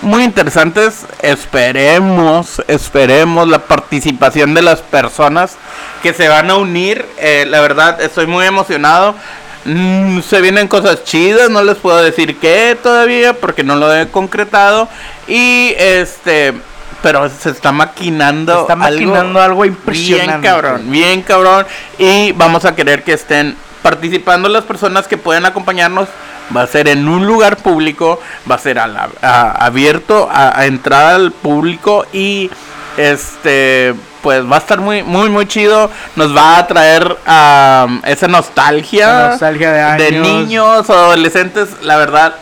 muy 0.00 0.24
interesantes. 0.24 1.06
Esperemos, 1.20 2.60
esperemos 2.66 3.48
la 3.48 3.60
participación 3.60 4.54
de 4.54 4.62
las 4.62 4.80
personas 4.80 5.56
que 6.02 6.12
se 6.12 6.28
van 6.28 6.50
a 6.50 6.56
unir. 6.56 7.06
Eh, 7.18 7.46
la 7.48 7.60
verdad, 7.60 8.00
estoy 8.00 8.26
muy 8.26 8.46
emocionado. 8.46 9.14
Mm, 9.64 10.20
se 10.22 10.40
vienen 10.40 10.66
cosas 10.66 11.04
chidas, 11.04 11.48
no 11.48 11.62
les 11.62 11.76
puedo 11.76 12.02
decir 12.02 12.40
qué 12.40 12.76
todavía 12.82 13.32
porque 13.32 13.62
no 13.62 13.76
lo 13.76 13.94
he 13.94 14.08
concretado. 14.08 14.88
Y 15.28 15.74
este, 15.78 16.52
pero 17.00 17.28
se 17.28 17.50
está 17.50 17.70
maquinando. 17.70 18.54
Se 18.54 18.60
está 18.62 18.76
maquinando 18.76 19.40
algo 19.40 19.64
impresionante. 19.64 20.32
Bien 20.32 20.42
cabrón, 20.42 20.90
bien 20.90 21.22
cabrón. 21.22 21.66
Y 21.98 22.32
vamos 22.32 22.64
a 22.64 22.74
querer 22.74 23.04
que 23.04 23.12
estén 23.12 23.56
participando 23.82 24.48
las 24.48 24.64
personas 24.64 25.06
que 25.08 25.16
pueden 25.18 25.44
acompañarnos. 25.46 26.08
Va 26.54 26.62
a 26.62 26.66
ser 26.66 26.88
en 26.88 27.08
un 27.08 27.26
lugar 27.26 27.56
público, 27.56 28.20
va 28.50 28.56
a 28.56 28.58
ser 28.58 28.78
a 28.78 28.86
la- 28.86 29.08
a- 29.22 29.64
abierto 29.64 30.28
a, 30.30 30.58
a 30.58 30.66
entrada 30.66 31.14
al 31.14 31.32
público 31.32 32.04
y 32.12 32.50
este 32.96 33.94
pues 34.22 34.44
va 34.50 34.56
a 34.56 34.58
estar 34.58 34.80
muy 34.80 35.02
muy 35.02 35.28
muy 35.30 35.46
chido. 35.46 35.90
Nos 36.16 36.36
va 36.36 36.58
a 36.58 36.66
traer 36.66 37.16
esa 38.04 38.28
nostalgia, 38.28 39.30
de 39.96 40.06
años. 40.08 40.28
niños 40.28 40.90
o 40.90 40.92
adolescentes. 40.92 41.68
La 41.82 41.96
verdad, 41.96 42.34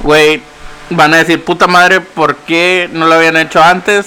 güey, 0.00 0.42
van 0.90 1.14
a 1.14 1.18
decir 1.18 1.44
puta 1.44 1.66
madre, 1.66 2.00
¿por 2.00 2.36
qué 2.36 2.88
no 2.92 3.06
lo 3.06 3.14
habían 3.14 3.36
hecho 3.36 3.62
antes? 3.62 4.06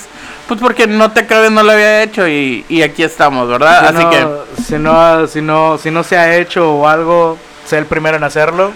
Pues 0.49 0.59
porque 0.59 0.87
no 0.87 1.11
te 1.11 1.25
cabes, 1.27 1.51
no 1.51 1.63
lo 1.63 1.71
había 1.71 2.01
hecho 2.03 2.27
y, 2.27 2.65
y 2.67 2.81
aquí 2.81 3.03
estamos, 3.03 3.47
¿verdad? 3.47 3.81
Si 3.81 3.95
Así 3.95 4.03
no, 4.03 4.09
que 4.09 4.27
si 4.63 4.73
no, 4.79 5.27
si 5.27 5.41
no, 5.41 5.77
si 5.77 5.91
no 5.91 6.03
se 6.03 6.17
ha 6.17 6.35
hecho 6.35 6.73
o 6.73 6.87
algo, 6.87 7.37
sea 7.65 7.79
el 7.79 7.85
primero 7.85 8.17
en 8.17 8.23
hacerlo. 8.23 8.71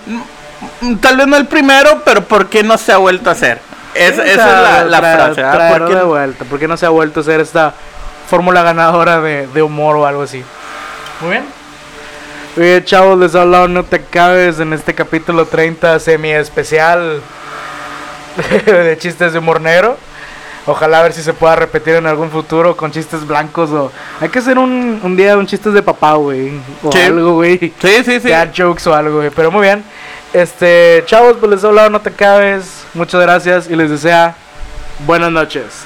mm, 0.81 0.95
tal 0.97 1.17
vez 1.17 1.27
no 1.27 1.35
el 1.35 1.47
primero, 1.47 2.03
pero 2.05 2.23
¿por 2.23 2.47
qué 2.47 2.63
no 2.63 2.77
se 2.77 2.91
ha 2.93 2.97
vuelto 2.97 3.29
a 3.29 3.33
hacer? 3.33 3.59
Es- 3.95 4.15
Sí, 4.15 4.21
esa 4.23 4.35
sea, 4.47 4.81
es 4.83 4.85
la, 4.85 4.85
la 4.85 4.97
frase. 4.99 5.41
¿verdad? 5.41 5.53
traerlo 5.53 5.77
Porque- 5.87 5.95
de 5.99 6.03
vuelta. 6.05 6.45
¿Por 6.45 6.59
qué 6.59 6.67
no 6.67 6.77
se 6.77 6.85
ha 6.85 6.89
vuelto 6.89 7.19
a 7.19 7.23
ser 7.23 7.39
esta 7.41 7.73
fórmula 8.29 8.61
ganadora 8.61 9.19
de, 9.19 9.47
de 9.47 9.61
humor 9.63 9.95
o 9.97 10.05
algo 10.05 10.21
así? 10.23 10.43
Muy 11.21 11.31
bien. 11.31 11.43
Oye, 12.55 12.83
chavos, 12.85 13.17
les 13.17 13.33
he 13.33 13.39
hablado 13.39 13.67
No 13.67 13.83
Te 13.83 13.99
Cabes 14.03 14.59
en 14.59 14.73
este 14.73 14.93
capítulo 14.93 15.47
30 15.47 15.99
semi 15.99 16.29
especial 16.29 17.19
de 18.67 18.95
chistes 18.99 19.33
de 19.33 19.39
humor 19.39 19.59
negro. 19.59 19.97
Ojalá 20.65 20.99
a 20.99 21.03
ver 21.03 21.13
si 21.13 21.21
se 21.21 21.33
pueda 21.33 21.55
repetir 21.55 21.95
en 21.95 22.07
algún 22.07 22.29
futuro 22.31 22.77
con 22.77 22.91
chistes 22.91 23.27
blancos 23.27 23.69
o... 23.71 23.91
Hay 24.21 24.29
que 24.29 24.39
hacer 24.39 24.57
un, 24.57 24.99
un 25.03 25.15
día 25.17 25.37
un 25.37 25.45
chistes 25.45 25.73
de 25.73 25.83
papá, 25.83 26.13
güey. 26.13 26.53
O 26.81 26.89
algo, 26.95 27.33
güey. 27.33 27.57
Sí, 27.57 28.03
sí, 28.05 28.19
sí. 28.21 28.29
Dad 28.29 28.49
jokes 28.55 28.87
o 28.87 28.93
algo, 28.93 29.17
güey. 29.17 29.29
Pero 29.29 29.51
muy 29.51 29.63
bien. 29.63 29.83
Este, 30.31 31.03
chavos, 31.05 31.35
pues 31.39 31.51
les 31.51 31.63
he 31.63 31.67
hablado 31.67 31.89
No 31.89 31.99
Te 31.99 32.11
Cabes. 32.11 32.85
Muchas 32.93 33.21
gracias 33.21 33.69
y 33.69 33.75
les 33.75 33.89
desea 33.89 34.35
buenas 35.05 35.31
noches. 35.31 35.85